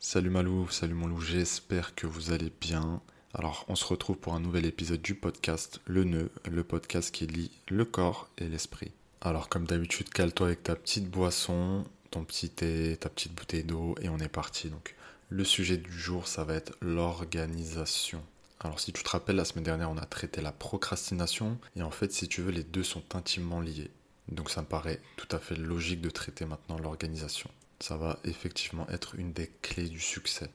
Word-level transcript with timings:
Salut 0.00 0.30
Malou, 0.30 0.68
salut 0.68 0.94
mon 0.94 1.08
loup, 1.08 1.20
j'espère 1.20 1.96
que 1.96 2.06
vous 2.06 2.30
allez 2.30 2.52
bien. 2.60 3.02
Alors 3.34 3.64
on 3.66 3.74
se 3.74 3.84
retrouve 3.84 4.16
pour 4.16 4.32
un 4.32 4.38
nouvel 4.38 4.64
épisode 4.64 5.02
du 5.02 5.16
podcast 5.16 5.80
Le 5.86 6.04
Nœud, 6.04 6.30
le 6.48 6.62
podcast 6.62 7.12
qui 7.12 7.26
lie 7.26 7.50
le 7.66 7.84
corps 7.84 8.28
et 8.38 8.46
l'esprit. 8.48 8.92
Alors 9.20 9.48
comme 9.48 9.66
d'habitude, 9.66 10.08
cale-toi 10.10 10.46
avec 10.46 10.62
ta 10.62 10.76
petite 10.76 11.10
boisson, 11.10 11.84
ton 12.12 12.24
petit 12.24 12.48
thé, 12.48 12.96
ta 13.00 13.08
petite 13.08 13.34
bouteille 13.34 13.64
d'eau 13.64 13.96
et 14.00 14.08
on 14.08 14.18
est 14.18 14.28
parti. 14.28 14.70
Donc 14.70 14.94
le 15.30 15.42
sujet 15.42 15.78
du 15.78 15.90
jour, 15.90 16.28
ça 16.28 16.44
va 16.44 16.54
être 16.54 16.76
l'organisation. 16.80 18.22
Alors 18.60 18.78
si 18.78 18.92
tu 18.92 19.02
te 19.02 19.10
rappelles, 19.10 19.34
la 19.34 19.44
semaine 19.44 19.64
dernière, 19.64 19.90
on 19.90 19.98
a 19.98 20.06
traité 20.06 20.40
la 20.40 20.52
procrastination 20.52 21.58
et 21.74 21.82
en 21.82 21.90
fait, 21.90 22.12
si 22.12 22.28
tu 22.28 22.40
veux, 22.40 22.52
les 22.52 22.62
deux 22.62 22.84
sont 22.84 23.16
intimement 23.16 23.60
liés. 23.60 23.90
Donc 24.28 24.48
ça 24.48 24.62
me 24.62 24.66
paraît 24.66 25.00
tout 25.16 25.28
à 25.34 25.40
fait 25.40 25.56
logique 25.56 26.00
de 26.00 26.10
traiter 26.10 26.44
maintenant 26.44 26.78
l'organisation. 26.78 27.50
Ça 27.80 27.96
va 27.96 28.18
effectivement 28.24 28.88
être 28.88 29.14
une 29.14 29.32
des 29.32 29.50
clés 29.62 29.88
du 29.88 30.00
succès. 30.00 30.50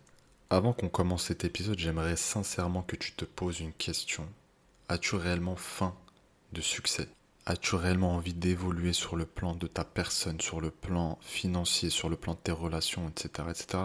Avant 0.50 0.74
qu'on 0.74 0.90
commence 0.90 1.26
cet 1.26 1.46
épisode, 1.46 1.80
j'aimerais 1.80 2.16
sincèrement 2.16 2.84
que 2.84 2.96
tu 2.96 3.14
te 3.14 3.26
poses 3.26 3.60
une 3.60 3.74
question. 3.74 4.28
As-tu 4.90 5.16
réellement 5.16 5.56
faim 5.56 5.96
de 6.52 6.62
succès? 6.62 7.08
As-tu 7.46 7.76
réellement 7.76 8.16
envie 8.16 8.34
d'évoluer 8.34 8.94
sur 8.94 9.16
le 9.16 9.26
plan 9.26 9.56
de 9.56 9.68
ta 9.68 9.84
personne, 9.84 10.40
sur 10.40 10.62
le 10.62 10.70
plan 10.70 11.18
financier, 11.22 11.90
sur 11.90 12.10
le 12.10 12.16
plan 12.16 12.34
de 12.34 12.40
tes 12.40 12.52
relations, 12.52 13.10
etc. 13.10 13.48
etc. 13.50 13.84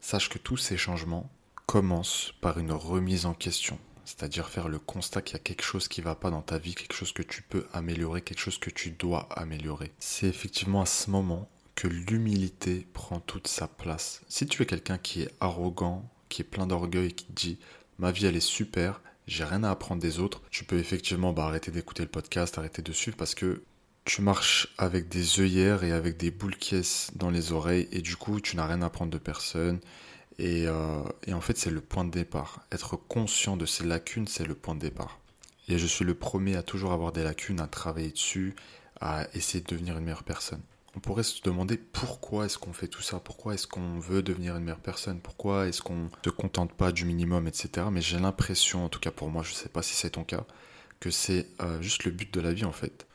Sache 0.00 0.28
que 0.28 0.38
tous 0.38 0.56
ces 0.56 0.76
changements 0.76 1.30
commencent 1.66 2.32
par 2.40 2.58
une 2.58 2.72
remise 2.72 3.26
en 3.26 3.34
question 3.34 3.78
c'est-à-dire 4.06 4.48
faire 4.48 4.68
le 4.68 4.78
constat 4.78 5.20
qu'il 5.20 5.34
y 5.34 5.40
a 5.40 5.42
quelque 5.42 5.64
chose 5.64 5.88
qui 5.88 6.00
ne 6.00 6.04
va 6.04 6.14
pas 6.14 6.30
dans 6.30 6.40
ta 6.40 6.58
vie, 6.58 6.76
quelque 6.76 6.94
chose 6.94 7.12
que 7.12 7.24
tu 7.24 7.42
peux 7.42 7.66
améliorer, 7.72 8.22
quelque 8.22 8.38
chose 8.38 8.58
que 8.58 8.70
tu 8.70 8.90
dois 8.90 9.28
améliorer. 9.32 9.92
C'est 9.98 10.28
effectivement 10.28 10.80
à 10.80 10.86
ce 10.86 11.10
moment 11.10 11.48
que 11.76 11.86
l'humilité 11.86 12.88
prend 12.92 13.20
toute 13.20 13.46
sa 13.46 13.68
place. 13.68 14.22
Si 14.28 14.46
tu 14.46 14.62
es 14.62 14.66
quelqu'un 14.66 14.98
qui 14.98 15.22
est 15.22 15.30
arrogant, 15.40 16.10
qui 16.28 16.42
est 16.42 16.44
plein 16.44 16.66
d'orgueil, 16.66 17.12
qui 17.12 17.26
te 17.26 17.32
dit 17.32 17.58
ma 17.98 18.10
vie 18.10 18.26
elle 18.26 18.36
est 18.36 18.40
super, 18.40 19.00
j'ai 19.28 19.44
rien 19.44 19.62
à 19.62 19.70
apprendre 19.70 20.02
des 20.02 20.18
autres, 20.18 20.42
tu 20.50 20.64
peux 20.64 20.78
effectivement 20.78 21.32
bah, 21.32 21.44
arrêter 21.44 21.70
d'écouter 21.70 22.02
le 22.02 22.08
podcast, 22.08 22.58
arrêter 22.58 22.82
de 22.82 22.92
suivre 22.92 23.16
parce 23.16 23.36
que 23.36 23.62
tu 24.04 24.22
marches 24.22 24.74
avec 24.78 25.08
des 25.08 25.40
œillères 25.40 25.84
et 25.84 25.92
avec 25.92 26.16
des 26.16 26.32
boules 26.32 26.56
caisses 26.56 27.10
dans 27.14 27.30
les 27.30 27.52
oreilles 27.52 27.88
et 27.92 28.02
du 28.02 28.16
coup 28.16 28.40
tu 28.40 28.56
n'as 28.56 28.66
rien 28.66 28.82
à 28.82 28.86
apprendre 28.86 29.12
de 29.12 29.18
personne 29.18 29.80
euh, 30.40 31.02
et, 31.26 31.32
en 31.32 31.40
fait, 31.40 31.56
c'est 31.56 31.70
le 31.70 31.80
point 31.80 32.04
de 32.04 32.10
départ. 32.10 32.60
Être 32.72 32.96
conscient 32.96 33.56
de 33.56 33.66
ses 33.66 33.84
lacunes, 33.84 34.26
c'est 34.26 34.46
le 34.46 34.54
point 34.54 34.74
de 34.74 34.80
départ. 34.80 35.18
Et 35.68 35.78
je 35.78 35.86
suis 35.86 36.04
le 36.04 36.14
premier 36.14 36.56
à 36.56 36.62
toujours 36.62 36.92
avoir 36.92 37.12
des 37.12 37.24
lacunes, 37.24 37.60
à 37.60 37.66
travailler 37.66 38.10
dessus, 38.10 38.54
à 39.00 39.26
essayer 39.34 39.62
de 39.62 39.66
devenir 39.66 39.98
une 39.98 40.04
meilleure 40.04 40.24
personne. 40.24 40.60
On 40.96 41.00
pourrait 41.00 41.22
se 41.24 41.42
demander 41.42 41.76
pourquoi 41.76 42.46
est-ce 42.46 42.56
qu'on 42.56 42.72
fait 42.72 42.88
tout 42.88 43.02
ça, 43.02 43.20
pourquoi 43.20 43.52
est-ce 43.52 43.66
qu'on 43.66 43.98
veut 43.98 44.22
devenir 44.22 44.56
une 44.56 44.64
meilleure 44.64 44.80
personne, 44.80 45.20
pourquoi 45.20 45.68
est-ce 45.68 45.82
qu'on 45.82 46.04
ne 46.04 46.08
se 46.24 46.30
contente 46.30 46.72
pas 46.72 46.90
du 46.90 47.04
minimum, 47.04 47.46
etc. 47.46 47.88
Mais 47.92 48.00
j'ai 48.00 48.18
l'impression, 48.18 48.86
en 48.86 48.88
tout 48.88 48.98
cas 48.98 49.10
pour 49.10 49.28
moi, 49.28 49.42
je 49.42 49.50
ne 49.50 49.56
sais 49.56 49.68
pas 49.68 49.82
si 49.82 49.94
c'est 49.94 50.10
ton 50.10 50.24
cas, 50.24 50.46
que 50.98 51.10
c'est 51.10 51.48
euh, 51.60 51.82
juste 51.82 52.04
le 52.04 52.12
but 52.12 52.32
de 52.32 52.40
la 52.40 52.54
vie 52.54 52.64
en 52.64 52.72
fait. 52.72 53.06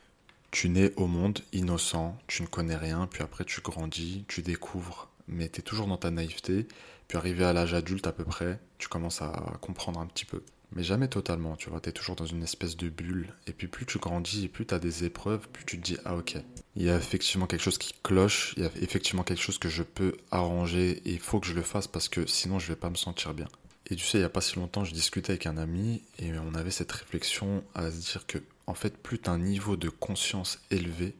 Tu 0.52 0.68
nais 0.68 0.92
au 0.96 1.08
monde 1.08 1.40
innocent, 1.52 2.16
tu 2.28 2.42
ne 2.42 2.46
connais 2.46 2.76
rien, 2.76 3.08
puis 3.10 3.24
après 3.24 3.44
tu 3.44 3.60
grandis, 3.62 4.24
tu 4.28 4.42
découvres, 4.42 5.08
mais 5.26 5.48
tu 5.48 5.58
es 5.58 5.62
toujours 5.62 5.88
dans 5.88 5.96
ta 5.96 6.12
naïveté, 6.12 6.68
puis 7.08 7.18
arrivé 7.18 7.44
à 7.44 7.52
l'âge 7.52 7.74
adulte 7.74 8.06
à 8.06 8.12
peu 8.12 8.24
près, 8.24 8.60
tu 8.78 8.86
commences 8.86 9.22
à 9.22 9.58
comprendre 9.60 9.98
un 9.98 10.06
petit 10.06 10.24
peu. 10.24 10.44
Mais 10.74 10.82
jamais 10.82 11.08
totalement, 11.08 11.56
tu 11.56 11.70
vois, 11.70 11.80
tu 11.80 11.90
es 11.90 11.92
toujours 11.92 12.16
dans 12.16 12.26
une 12.26 12.42
espèce 12.42 12.76
de 12.76 12.88
bulle. 12.88 13.34
Et 13.46 13.52
puis 13.52 13.66
plus 13.66 13.86
tu 13.86 13.98
grandis 13.98 14.44
et 14.44 14.48
plus 14.48 14.66
tu 14.66 14.74
as 14.74 14.78
des 14.78 15.04
épreuves, 15.04 15.48
plus 15.48 15.64
tu 15.64 15.78
te 15.78 15.84
dis, 15.84 15.96
ah 16.04 16.16
ok, 16.16 16.36
il 16.76 16.82
y 16.82 16.90
a 16.90 16.96
effectivement 16.96 17.46
quelque 17.46 17.62
chose 17.62 17.78
qui 17.78 17.94
cloche, 18.02 18.54
il 18.56 18.62
y 18.62 18.66
a 18.66 18.70
effectivement 18.80 19.22
quelque 19.22 19.42
chose 19.42 19.58
que 19.58 19.68
je 19.68 19.82
peux 19.82 20.16
arranger 20.30 21.02
et 21.04 21.12
il 21.12 21.20
faut 21.20 21.40
que 21.40 21.46
je 21.46 21.54
le 21.54 21.62
fasse 21.62 21.86
parce 21.86 22.08
que 22.08 22.26
sinon 22.26 22.58
je 22.58 22.68
vais 22.68 22.76
pas 22.76 22.90
me 22.90 22.96
sentir 22.96 23.34
bien. 23.34 23.48
Et 23.90 23.96
tu 23.96 24.06
sais, 24.06 24.18
il 24.18 24.22
n'y 24.22 24.26
a 24.26 24.30
pas 24.30 24.40
si 24.40 24.56
longtemps, 24.56 24.84
je 24.84 24.94
discutais 24.94 25.32
avec 25.32 25.46
un 25.46 25.58
ami 25.58 26.02
et 26.18 26.32
on 26.38 26.54
avait 26.54 26.70
cette 26.70 26.92
réflexion 26.92 27.62
à 27.74 27.90
se 27.90 27.96
dire 27.96 28.26
que, 28.26 28.38
en 28.66 28.74
fait, 28.74 28.96
plus 28.96 29.18
tu 29.18 29.28
as 29.28 29.32
un 29.32 29.38
niveau 29.38 29.76
de 29.76 29.90
conscience 29.90 30.60
élevé, 30.70 31.14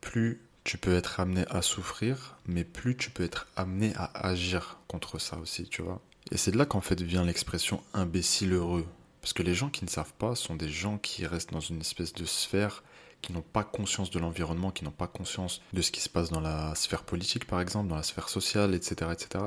plus 0.00 0.40
tu 0.62 0.78
peux 0.78 0.94
être 0.94 1.20
amené 1.20 1.44
à 1.50 1.60
souffrir, 1.60 2.38
mais 2.46 2.64
plus 2.64 2.96
tu 2.96 3.10
peux 3.10 3.24
être 3.24 3.48
amené 3.56 3.92
à 3.96 4.26
agir 4.26 4.78
contre 4.88 5.18
ça 5.18 5.36
aussi, 5.36 5.64
tu 5.64 5.82
vois. 5.82 6.00
Et 6.30 6.36
c'est 6.36 6.50
de 6.50 6.58
là 6.58 6.66
qu'en 6.66 6.80
fait 6.80 7.00
vient 7.00 7.24
l'expression 7.24 7.82
imbécile 7.92 8.52
heureux. 8.52 8.86
Parce 9.20 9.32
que 9.32 9.42
les 9.42 9.54
gens 9.54 9.70
qui 9.70 9.84
ne 9.84 9.90
savent 9.90 10.12
pas 10.14 10.34
sont 10.34 10.56
des 10.56 10.68
gens 10.68 10.98
qui 10.98 11.26
restent 11.26 11.52
dans 11.52 11.60
une 11.60 11.80
espèce 11.80 12.12
de 12.12 12.24
sphère, 12.24 12.82
qui 13.22 13.32
n'ont 13.32 13.42
pas 13.42 13.64
conscience 13.64 14.10
de 14.10 14.18
l'environnement, 14.18 14.70
qui 14.70 14.84
n'ont 14.84 14.90
pas 14.90 15.06
conscience 15.06 15.62
de 15.72 15.80
ce 15.80 15.90
qui 15.90 16.00
se 16.00 16.10
passe 16.10 16.30
dans 16.30 16.40
la 16.40 16.74
sphère 16.74 17.04
politique 17.04 17.46
par 17.46 17.60
exemple, 17.60 17.88
dans 17.88 17.96
la 17.96 18.02
sphère 18.02 18.28
sociale, 18.28 18.74
etc. 18.74 19.10
etc. 19.12 19.44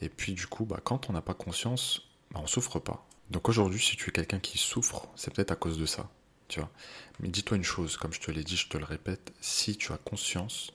Et 0.00 0.08
puis 0.08 0.32
du 0.32 0.46
coup, 0.46 0.64
bah, 0.64 0.80
quand 0.82 1.08
on 1.08 1.12
n'a 1.12 1.22
pas 1.22 1.34
conscience, 1.34 2.02
bah, 2.32 2.40
on 2.42 2.46
souffre 2.46 2.78
pas. 2.80 3.06
Donc 3.30 3.48
aujourd'hui, 3.48 3.80
si 3.80 3.96
tu 3.96 4.10
es 4.10 4.12
quelqu'un 4.12 4.40
qui 4.40 4.58
souffre, 4.58 5.08
c'est 5.14 5.32
peut-être 5.32 5.52
à 5.52 5.56
cause 5.56 5.78
de 5.78 5.86
ça. 5.86 6.08
Mais 7.20 7.28
dis-toi 7.28 7.56
une 7.56 7.64
chose, 7.64 7.96
comme 7.96 8.12
je 8.12 8.20
te 8.20 8.30
l'ai 8.30 8.44
dit, 8.44 8.56
je 8.56 8.68
te 8.68 8.76
le 8.76 8.84
répète, 8.84 9.32
si 9.40 9.76
tu 9.76 9.92
as 9.92 9.98
conscience, 9.98 10.72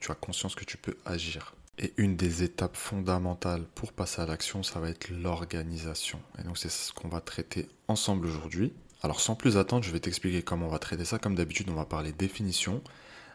tu 0.00 0.10
as 0.10 0.14
conscience 0.14 0.54
que 0.54 0.64
tu 0.64 0.76
peux 0.76 0.96
agir. 1.04 1.54
Et 1.78 1.92
une 1.98 2.16
des 2.16 2.42
étapes 2.42 2.76
fondamentales 2.76 3.64
pour 3.74 3.92
passer 3.92 4.22
à 4.22 4.26
l'action, 4.26 4.62
ça 4.62 4.80
va 4.80 4.88
être 4.88 5.10
l'organisation. 5.10 6.20
Et 6.38 6.42
donc 6.42 6.56
c'est 6.56 6.70
ce 6.70 6.92
qu'on 6.92 7.08
va 7.08 7.20
traiter 7.20 7.68
ensemble 7.88 8.26
aujourd'hui. 8.26 8.72
Alors 9.02 9.20
sans 9.20 9.34
plus 9.34 9.58
attendre, 9.58 9.84
je 9.84 9.90
vais 9.90 10.00
t'expliquer 10.00 10.42
comment 10.42 10.66
on 10.66 10.70
va 10.70 10.78
traiter 10.78 11.04
ça. 11.04 11.18
Comme 11.18 11.34
d'habitude, 11.34 11.68
on 11.68 11.74
va 11.74 11.84
parler 11.84 12.12
définition. 12.12 12.82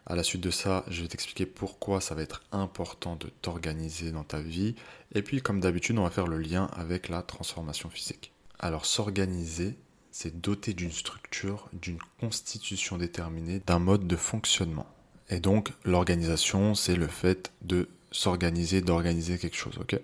À 0.08 0.16
la 0.16 0.24
suite 0.24 0.42
de 0.42 0.50
ça, 0.50 0.84
je 0.88 1.04
vais 1.04 1.08
t'expliquer 1.08 1.46
pourquoi 1.46 2.02
ça 2.02 2.16
va 2.16 2.24
être 2.24 2.42
important 2.52 3.16
de 3.16 3.28
t'organiser 3.42 4.12
dans 4.12 4.24
ta 4.24 4.42
vie. 4.42 4.76
Et 5.14 5.22
puis, 5.22 5.44
comme 5.44 5.60
d'habitude, 5.60 6.00
on 6.00 6.04
va 6.04 6.10
faire 6.10 6.26
le 6.26 6.40
lien 6.40 6.66
avec 6.74 7.08
la 7.08 7.22
transformation 7.22 7.92
physique. 7.92 8.32
Alors, 8.58 8.88
s'organiser, 8.88 9.78
c'est 10.10 10.42
doté 10.42 10.74
d'une 10.74 10.92
structure, 10.92 11.70
d'une 11.74 12.00
constitution 12.20 12.98
déterminée, 12.98 13.62
d'un 13.66 13.80
mode 13.80 14.08
de 14.08 14.16
fonctionnement. 14.16 14.88
Et 15.32 15.40
donc 15.40 15.72
l'organisation, 15.86 16.76
c'est 16.76 16.96
le 16.96 17.08
fait 17.08 17.52
de 17.62 17.88
s'organiser, 18.12 18.82
d'organiser 18.82 19.38
quelque 19.38 19.58
chose, 19.58 19.78
ok? 19.80 20.00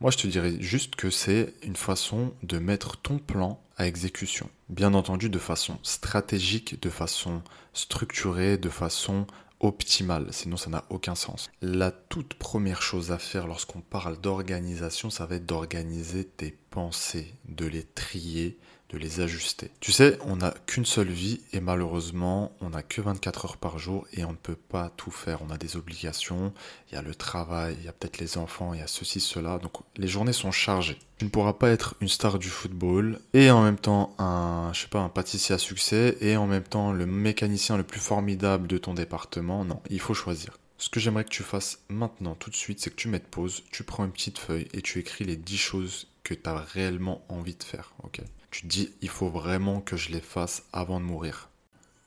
Moi 0.00 0.10
je 0.10 0.16
te 0.16 0.26
dirais 0.26 0.54
juste 0.60 0.96
que 0.96 1.10
c'est 1.10 1.52
une 1.62 1.76
façon 1.76 2.32
de 2.42 2.58
mettre 2.58 2.96
ton 2.96 3.18
plan 3.18 3.60
à 3.76 3.86
exécution. 3.86 4.48
Bien 4.68 4.94
entendu 4.94 5.28
de 5.28 5.38
façon 5.38 5.78
stratégique, 5.82 6.80
de 6.80 6.88
façon 6.88 7.42
structurée, 7.74 8.56
de 8.56 8.70
façon 8.70 9.26
optimale, 9.60 10.26
sinon 10.30 10.56
ça 10.56 10.70
n'a 10.70 10.84
aucun 10.88 11.14
sens. 11.14 11.50
La 11.60 11.90
toute 11.90 12.34
première 12.34 12.80
chose 12.80 13.12
à 13.12 13.18
faire 13.18 13.46
lorsqu'on 13.46 13.82
parle 13.82 14.18
d'organisation, 14.18 15.10
ça 15.10 15.26
va 15.26 15.36
être 15.36 15.46
d'organiser 15.46 16.24
tes 16.24 16.56
pensées, 16.70 17.34
de 17.46 17.66
les 17.66 17.82
trier, 17.82 18.58
de 18.90 18.98
les 18.98 19.20
ajuster. 19.20 19.70
Tu 19.80 19.92
sais, 19.92 20.18
on 20.24 20.36
n'a 20.36 20.52
qu'une 20.66 20.84
seule 20.84 21.10
vie 21.10 21.40
et 21.52 21.60
malheureusement, 21.60 22.52
on 22.60 22.70
n'a 22.70 22.82
que 22.82 23.00
24 23.00 23.44
heures 23.44 23.56
par 23.56 23.78
jour 23.78 24.06
et 24.12 24.24
on 24.24 24.32
ne 24.32 24.36
peut 24.36 24.56
pas 24.56 24.90
tout 24.96 25.10
faire. 25.10 25.42
On 25.42 25.50
a 25.50 25.58
des 25.58 25.76
obligations, 25.76 26.52
il 26.90 26.94
y 26.94 26.98
a 26.98 27.02
le 27.02 27.14
travail, 27.14 27.76
il 27.78 27.84
y 27.84 27.88
a 27.88 27.92
peut-être 27.92 28.18
les 28.18 28.36
enfants, 28.36 28.74
il 28.74 28.80
y 28.80 28.82
a 28.82 28.88
ceci, 28.88 29.20
cela. 29.20 29.58
Donc 29.58 29.72
les 29.96 30.08
journées 30.08 30.32
sont 30.32 30.50
chargées. 30.50 30.98
Tu 31.18 31.24
ne 31.24 31.30
pourras 31.30 31.52
pas 31.52 31.70
être 31.70 31.94
une 32.00 32.08
star 32.08 32.38
du 32.38 32.48
football 32.48 33.20
et 33.32 33.50
en 33.50 33.62
même 33.62 33.78
temps 33.78 34.14
un, 34.18 34.70
je 34.72 34.82
sais 34.82 34.88
pas, 34.88 35.00
un 35.00 35.08
pâtissier 35.08 35.54
à 35.54 35.58
succès 35.58 36.16
et 36.20 36.36
en 36.36 36.46
même 36.46 36.64
temps 36.64 36.92
le 36.92 37.06
mécanicien 37.06 37.76
le 37.76 37.84
plus 37.84 38.00
formidable 38.00 38.66
de 38.66 38.78
ton 38.78 38.94
département. 38.94 39.64
Non, 39.64 39.80
il 39.90 40.00
faut 40.00 40.14
choisir. 40.14 40.58
Ce 40.78 40.88
que 40.88 40.98
j'aimerais 40.98 41.24
que 41.24 41.30
tu 41.30 41.42
fasses 41.42 41.80
maintenant, 41.90 42.34
tout 42.34 42.48
de 42.48 42.56
suite, 42.56 42.80
c'est 42.80 42.88
que 42.88 42.96
tu 42.96 43.08
mettes 43.08 43.28
pause, 43.28 43.62
tu 43.70 43.84
prends 43.84 44.06
une 44.06 44.12
petite 44.12 44.38
feuille 44.38 44.66
et 44.72 44.80
tu 44.80 44.98
écris 44.98 45.24
les 45.24 45.36
10 45.36 45.58
choses 45.58 46.08
que 46.24 46.32
tu 46.32 46.48
as 46.48 46.56
réellement 46.56 47.22
envie 47.28 47.54
de 47.54 47.62
faire. 47.62 47.92
ok? 48.02 48.22
Tu 48.50 48.62
te 48.62 48.66
dis, 48.66 48.90
il 49.00 49.08
faut 49.08 49.28
vraiment 49.28 49.80
que 49.80 49.96
je 49.96 50.10
les 50.10 50.20
fasse 50.20 50.64
avant 50.72 51.00
de 51.00 51.04
mourir. 51.04 51.48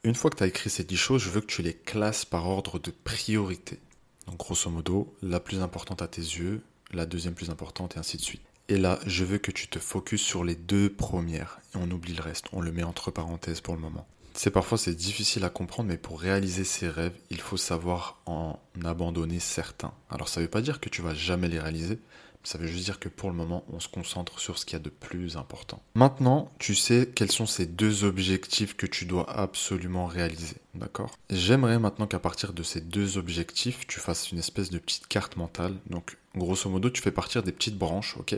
Une 0.03 0.15
fois 0.15 0.29
que 0.29 0.37
tu 0.37 0.43
as 0.43 0.47
écrit 0.47 0.69
ces 0.69 0.83
10 0.83 0.97
choses, 0.97 1.21
je 1.21 1.29
veux 1.29 1.41
que 1.41 1.47
tu 1.47 1.61
les 1.61 1.73
classes 1.73 2.25
par 2.25 2.47
ordre 2.47 2.79
de 2.79 2.91
priorité. 2.91 3.79
Donc 4.27 4.37
grosso 4.37 4.69
modo, 4.69 5.15
la 5.21 5.39
plus 5.39 5.61
importante 5.61 6.01
à 6.01 6.07
tes 6.07 6.21
yeux, 6.21 6.61
la 6.91 7.05
deuxième 7.05 7.33
plus 7.33 7.49
importante 7.49 7.95
et 7.95 7.99
ainsi 7.99 8.17
de 8.17 8.21
suite. 8.21 8.41
Et 8.69 8.77
là, 8.77 8.99
je 9.05 9.23
veux 9.23 9.37
que 9.37 9.51
tu 9.51 9.67
te 9.67 9.79
focuses 9.79 10.21
sur 10.21 10.43
les 10.43 10.55
deux 10.55 10.89
premières 10.89 11.59
et 11.73 11.77
on 11.77 11.89
oublie 11.91 12.13
le 12.13 12.21
reste, 12.21 12.45
on 12.53 12.61
le 12.61 12.71
met 12.71 12.83
entre 12.83 13.11
parenthèses 13.11 13.61
pour 13.61 13.75
le 13.75 13.81
moment. 13.81 14.07
C'est 14.33 14.51
parfois 14.51 14.77
c'est 14.77 14.95
difficile 14.95 15.43
à 15.43 15.49
comprendre, 15.49 15.89
mais 15.89 15.97
pour 15.97 16.19
réaliser 16.19 16.63
ses 16.63 16.89
rêves, 16.89 17.15
il 17.29 17.39
faut 17.39 17.57
savoir 17.57 18.19
en 18.25 18.59
abandonner 18.83 19.39
certains. 19.39 19.93
Alors 20.09 20.27
ça 20.27 20.39
ne 20.39 20.45
veut 20.45 20.49
pas 20.49 20.61
dire 20.61 20.79
que 20.79 20.89
tu 20.89 21.01
vas 21.01 21.13
jamais 21.13 21.49
les 21.49 21.59
réaliser, 21.59 21.99
ça 22.43 22.57
veut 22.57 22.67
juste 22.67 22.85
dire 22.85 22.99
que 22.99 23.09
pour 23.09 23.29
le 23.29 23.35
moment, 23.35 23.63
on 23.71 23.79
se 23.79 23.87
concentre 23.87 24.39
sur 24.39 24.57
ce 24.57 24.65
qu'il 24.65 24.73
y 24.73 24.81
a 24.81 24.83
de 24.83 24.89
plus 24.89 25.37
important. 25.37 25.81
Maintenant, 25.95 26.51
tu 26.59 26.75
sais 26.75 27.09
quels 27.13 27.31
sont 27.31 27.45
ces 27.45 27.65
deux 27.65 28.03
objectifs 28.03 28.75
que 28.75 28.85
tu 28.85 29.05
dois 29.05 29.29
absolument 29.29 30.05
réaliser. 30.05 30.57
D'accord? 30.75 31.17
J'aimerais 31.29 31.79
maintenant 31.79 32.07
qu'à 32.07 32.19
partir 32.19 32.53
de 32.53 32.63
ces 32.63 32.81
deux 32.81 33.17
objectifs, 33.17 33.87
tu 33.87 33.99
fasses 33.99 34.31
une 34.31 34.39
espèce 34.39 34.69
de 34.69 34.79
petite 34.79 35.07
carte 35.07 35.37
mentale. 35.37 35.75
Donc, 35.87 36.17
grosso 36.35 36.69
modo, 36.69 36.89
tu 36.89 37.01
fais 37.01 37.11
partir 37.11 37.43
des 37.43 37.51
petites 37.51 37.77
branches, 37.77 38.17
ok? 38.17 38.35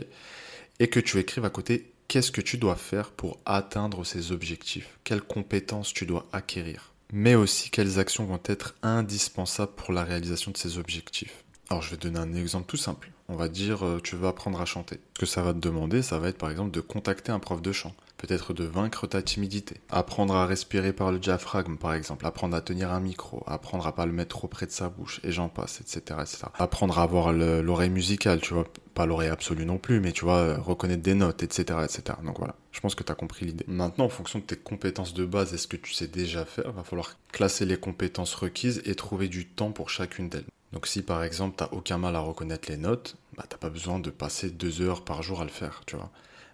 Et 0.78 0.88
que 0.88 1.00
tu 1.00 1.18
écrives 1.18 1.44
à 1.44 1.50
côté 1.50 1.92
qu'est-ce 2.08 2.30
que 2.30 2.40
tu 2.40 2.58
dois 2.58 2.76
faire 2.76 3.10
pour 3.10 3.38
atteindre 3.44 4.04
ces 4.04 4.32
objectifs? 4.32 4.98
Quelles 5.04 5.22
compétences 5.22 5.92
tu 5.92 6.06
dois 6.06 6.26
acquérir? 6.32 6.92
Mais 7.12 7.34
aussi 7.34 7.70
quelles 7.70 7.98
actions 7.98 8.24
vont 8.24 8.40
être 8.44 8.74
indispensables 8.82 9.72
pour 9.76 9.92
la 9.92 10.04
réalisation 10.04 10.50
de 10.50 10.56
ces 10.56 10.78
objectifs? 10.78 11.44
Alors 11.70 11.82
je 11.82 11.90
vais 11.90 11.96
donner 11.96 12.18
un 12.18 12.34
exemple 12.34 12.66
tout 12.66 12.76
simple. 12.76 13.10
On 13.28 13.36
va 13.36 13.48
dire 13.48 13.84
euh, 13.84 14.00
tu 14.02 14.16
veux 14.16 14.28
apprendre 14.28 14.60
à 14.60 14.64
chanter. 14.64 15.00
Ce 15.14 15.20
que 15.20 15.26
ça 15.26 15.42
va 15.42 15.52
te 15.52 15.58
demander, 15.58 16.02
ça 16.02 16.18
va 16.18 16.28
être 16.28 16.38
par 16.38 16.50
exemple 16.50 16.70
de 16.70 16.80
contacter 16.80 17.32
un 17.32 17.38
prof 17.38 17.60
de 17.60 17.72
chant 17.72 17.94
peut-être 18.16 18.52
de 18.52 18.64
vaincre 18.64 19.06
ta 19.06 19.22
timidité. 19.22 19.76
Apprendre 19.90 20.34
à 20.34 20.46
respirer 20.46 20.92
par 20.92 21.12
le 21.12 21.18
diaphragme, 21.18 21.76
par 21.76 21.94
exemple. 21.94 22.26
Apprendre 22.26 22.56
à 22.56 22.60
tenir 22.60 22.92
un 22.92 23.00
micro. 23.00 23.42
Apprendre 23.46 23.86
à 23.86 23.94
pas 23.94 24.06
le 24.06 24.12
mettre 24.12 24.36
trop 24.36 24.48
près 24.48 24.66
de 24.66 24.70
sa 24.70 24.88
bouche. 24.88 25.20
Et 25.24 25.32
j'en 25.32 25.48
passe, 25.48 25.80
etc., 25.80 26.20
etc. 26.20 26.44
Apprendre 26.54 26.98
à 26.98 27.02
avoir 27.02 27.32
l'oreille 27.32 27.90
musicale, 27.90 28.40
tu 28.40 28.54
vois. 28.54 28.66
Pas 28.94 29.06
l'oreille 29.06 29.28
absolue 29.28 29.66
non 29.66 29.78
plus, 29.78 30.00
mais 30.00 30.12
tu 30.12 30.24
vois, 30.24 30.38
euh, 30.38 30.58
reconnaître 30.58 31.02
des 31.02 31.14
notes, 31.14 31.42
etc., 31.42 31.80
etc. 31.84 32.18
Donc 32.24 32.38
voilà. 32.38 32.54
Je 32.72 32.80
pense 32.80 32.94
que 32.94 33.02
tu 33.02 33.12
as 33.12 33.14
compris 33.14 33.44
l'idée. 33.44 33.64
Maintenant, 33.68 34.06
en 34.06 34.10
fonction 34.10 34.38
de 34.38 34.44
tes 34.44 34.56
compétences 34.56 35.12
de 35.12 35.26
base 35.26 35.52
et 35.52 35.58
ce 35.58 35.66
que 35.66 35.76
tu 35.76 35.92
sais 35.92 36.06
déjà 36.06 36.46
faire, 36.46 36.72
va 36.72 36.82
falloir 36.82 37.16
classer 37.30 37.66
les 37.66 37.76
compétences 37.76 38.34
requises 38.34 38.82
et 38.86 38.94
trouver 38.94 39.28
du 39.28 39.46
temps 39.46 39.72
pour 39.72 39.90
chacune 39.90 40.30
d'elles. 40.30 40.46
Donc 40.76 40.86
si 40.88 41.00
par 41.00 41.24
exemple 41.24 41.54
tu 41.56 41.64
n'as 41.64 41.70
aucun 41.70 41.96
mal 41.96 42.14
à 42.16 42.20
reconnaître 42.20 42.68
les 42.68 42.76
notes, 42.76 43.16
bah 43.34 43.44
t'as 43.48 43.56
pas 43.56 43.70
besoin 43.70 43.98
de 43.98 44.10
passer 44.10 44.50
deux 44.50 44.82
heures 44.82 45.06
par 45.06 45.22
jour 45.22 45.40
à 45.40 45.44
le 45.44 45.50
faire, 45.50 45.80
tu 45.86 45.96
vois. 45.96 46.10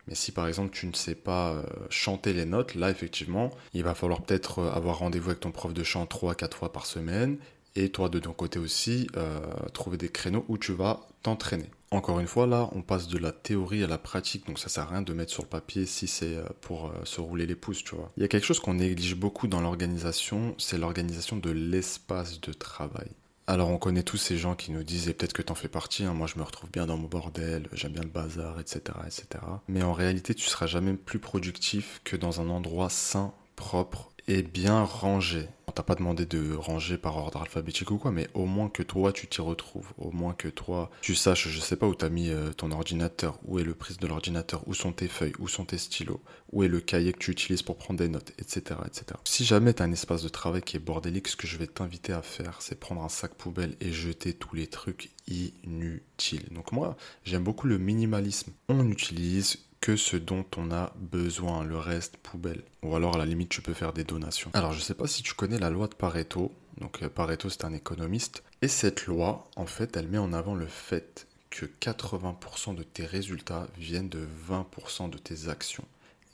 Mais 0.07 0.15
si 0.15 0.31
par 0.31 0.47
exemple 0.47 0.71
tu 0.71 0.87
ne 0.87 0.93
sais 0.93 1.17
pas 1.17 1.55
euh, 1.55 1.65
chanter 1.91 2.33
les 2.33 2.45
notes, 2.45 2.77
là 2.77 2.89
effectivement, 2.89 3.51
il 3.75 3.83
va 3.83 3.97
falloir 3.97 4.23
peut-être 4.23 4.61
euh, 4.61 4.71
avoir 4.71 4.99
rendez-vous 4.99 5.31
avec 5.31 5.41
ton 5.41 5.51
prof 5.51 5.75
de 5.75 5.83
chant 5.83 6.07
3 6.07 6.37
4 6.37 6.57
fois 6.57 6.73
par 6.73 6.87
semaine 6.87 7.37
et 7.75 7.89
toi 7.89 8.09
de 8.09 8.21
ton 8.21 8.33
côté 8.33 8.61
aussi 8.61 9.09
euh, 9.17 9.41
trouver 9.73 9.97
des 9.97 10.09
créneaux 10.09 10.45
où 10.47 10.57
tu 10.57 10.73
vas 10.73 11.01
t'entraîner. 11.25 11.69
Encore 11.91 12.21
une 12.21 12.29
fois, 12.29 12.47
là, 12.47 12.71
on 12.77 12.83
passe 12.83 13.09
de 13.09 13.19
la 13.19 13.33
théorie 13.33 13.83
à 13.83 13.89
la 13.89 13.99
pratique, 13.99 14.47
donc 14.47 14.61
ça 14.61 14.69
sert 14.69 14.85
à 14.85 14.87
rien 14.87 15.03
de 15.03 15.13
mettre 15.13 15.33
sur 15.33 15.43
le 15.43 15.49
papier 15.49 15.85
si 15.85 16.07
c'est 16.07 16.39
pour 16.61 16.93
se 17.05 17.21
rouler 17.21 17.45
les 17.45 17.57
pouces, 17.57 17.83
tu 17.83 17.97
vois. 17.97 18.11
Il 18.17 18.23
y 18.23 18.25
a 18.25 18.29
quelque 18.29 18.47
chose 18.47 18.61
qu'on 18.61 18.75
néglige 18.75 19.17
beaucoup 19.17 19.47
dans 19.49 19.61
l'organisation, 19.61 20.55
c'est 20.59 20.79
l'organisation 20.79 21.37
de 21.37 21.51
l'espace 21.51 22.41
de 22.41 22.53
travail. 22.53 23.11
Alors 23.47 23.71
on 23.71 23.79
connaît 23.79 24.05
tous 24.05 24.19
ces 24.19 24.39
gens 24.39 24.55
qui 24.55 24.71
nous 24.71 24.85
disent, 24.85 25.09
et 25.09 25.15
peut-être 25.15 25.33
que 25.33 25.43
t'en 25.43 25.57
fais 25.57 25.69
partie, 25.69 26.05
hein, 26.05 26.15
moi 26.15 26.29
je 26.29 26.39
me 26.39 26.45
retrouve 26.45 26.71
bien 26.71 26.87
dans 26.87 26.97
mon 26.97 27.09
bordel, 27.09 27.69
j'aime 27.73 27.93
bien 27.93 28.03
le 28.03 28.09
bazar, 28.09 28.61
etc., 28.61 28.81
etc. 29.05 29.27
Mais 29.69 29.83
en 29.83 29.93
réalité, 29.93 30.35
tu 30.35 30.49
seras 30.49 30.67
jamais 30.67 30.95
plus 30.95 31.19
productif 31.19 32.01
que 32.05 32.17
dans 32.17 32.41
un 32.41 32.49
endroit 32.49 32.89
sain, 32.89 33.33
propre 33.57 34.13
et 34.29 34.43
bien 34.43 34.85
rangé. 34.85 35.49
On 35.73 35.75
t'a 35.75 35.83
pas 35.83 35.95
demandé 35.95 36.27
de 36.27 36.55
ranger 36.55 36.99
par 36.99 37.17
ordre 37.17 37.41
alphabétique 37.41 37.91
ou 37.93 37.97
quoi, 37.97 38.11
mais 38.11 38.29
au 38.35 38.45
moins 38.45 38.69
que 38.69 38.83
toi 38.83 39.11
tu 39.11 39.27
t'y 39.27 39.41
retrouves, 39.41 39.95
au 39.97 40.11
moins 40.11 40.35
que 40.35 40.49
toi 40.49 40.91
tu 41.01 41.15
saches, 41.15 41.49
je 41.49 41.61
sais 41.61 41.77
pas 41.77 41.87
où 41.87 41.95
t'as 41.95 42.11
mis 42.11 42.29
euh, 42.29 42.53
ton 42.53 42.73
ordinateur, 42.73 43.39
où 43.47 43.59
est 43.59 43.65
le 43.65 43.73
prise 43.73 43.97
de 43.97 44.07
l'ordinateur, 44.07 44.69
où 44.69 44.75
sont 44.75 44.93
tes 44.93 45.09
feuilles, 45.09 45.33
où 45.39 45.49
sont 45.49 45.65
tes 45.65 45.79
stylos, 45.79 46.21
où 46.53 46.63
est 46.63 46.69
le 46.69 46.83
cahier 46.83 47.15
que 47.15 47.19
tu 47.21 47.31
utilises 47.31 47.63
pour 47.63 47.79
prendre 47.79 48.01
des 48.01 48.11
notes, 48.11 48.33
etc. 48.39 48.81
etc. 48.85 49.19
Si 49.25 49.47
jamais 49.47 49.73
t'as 49.73 49.85
un 49.85 49.93
espace 49.93 50.23
de 50.23 50.29
travail 50.29 50.61
qui 50.61 50.77
est 50.77 50.79
bordélique, 50.79 51.29
ce 51.29 51.37
que 51.37 51.47
je 51.47 51.57
vais 51.57 51.67
t'inviter 51.67 52.13
à 52.13 52.21
faire, 52.21 52.61
c'est 52.61 52.79
prendre 52.79 53.03
un 53.03 53.09
sac 53.09 53.33
poubelle 53.33 53.75
et 53.81 53.93
jeter 53.93 54.35
tous 54.35 54.55
les 54.55 54.67
trucs 54.67 55.11
inutiles. 55.27 56.49
Donc 56.51 56.73
moi, 56.73 56.99
j'aime 57.25 57.45
beaucoup 57.45 57.67
le 57.67 57.79
minimalisme. 57.79 58.53
On 58.69 58.91
utilise 58.91 59.57
que 59.83 59.97
ce 59.97 60.17
dont 60.17 60.47
on 60.57 60.71
a 60.71 60.93
besoin, 60.97 61.65
le 61.65 61.77
reste 61.77 62.17
poubelle. 62.17 62.63
Ou 62.83 62.95
alors 62.95 63.17
à 63.17 63.19
la 63.19 63.27
limite 63.27 63.51
tu 63.51 63.61
peux 63.61 63.75
faire 63.75 63.93
des 63.93 64.05
donations. 64.05 64.51
Alors 64.55 64.73
je 64.73 64.81
sais 64.81 64.95
pas 64.95 65.09
si 65.09 65.23
tu 65.23 65.35
connais 65.35 65.59
la 65.59 65.71
loi 65.71 65.89
de 65.89 65.95
Pareto. 65.95 66.53
Donc 66.81 67.03
euh, 67.03 67.11
Pareto 67.11 67.51
c'est 67.51 67.65
un 67.65 67.75
économiste. 67.75 68.45
Et 68.63 68.69
cette 68.69 69.07
loi, 69.07 69.45
en 69.57 69.67
fait, 69.67 69.97
elle 69.97 70.07
met 70.07 70.19
en 70.19 70.33
avant 70.33 70.55
le 70.55 70.69
fait 70.69 71.27
que 71.51 71.67
80% 71.67 72.77
de 72.77 72.85
tes 72.85 73.05
résultats 73.05 73.67
viennent 73.77 74.09
de 74.09 74.25
20% 74.49 75.11
de 75.11 75.19
tes 75.19 75.49
actions. 75.49 75.85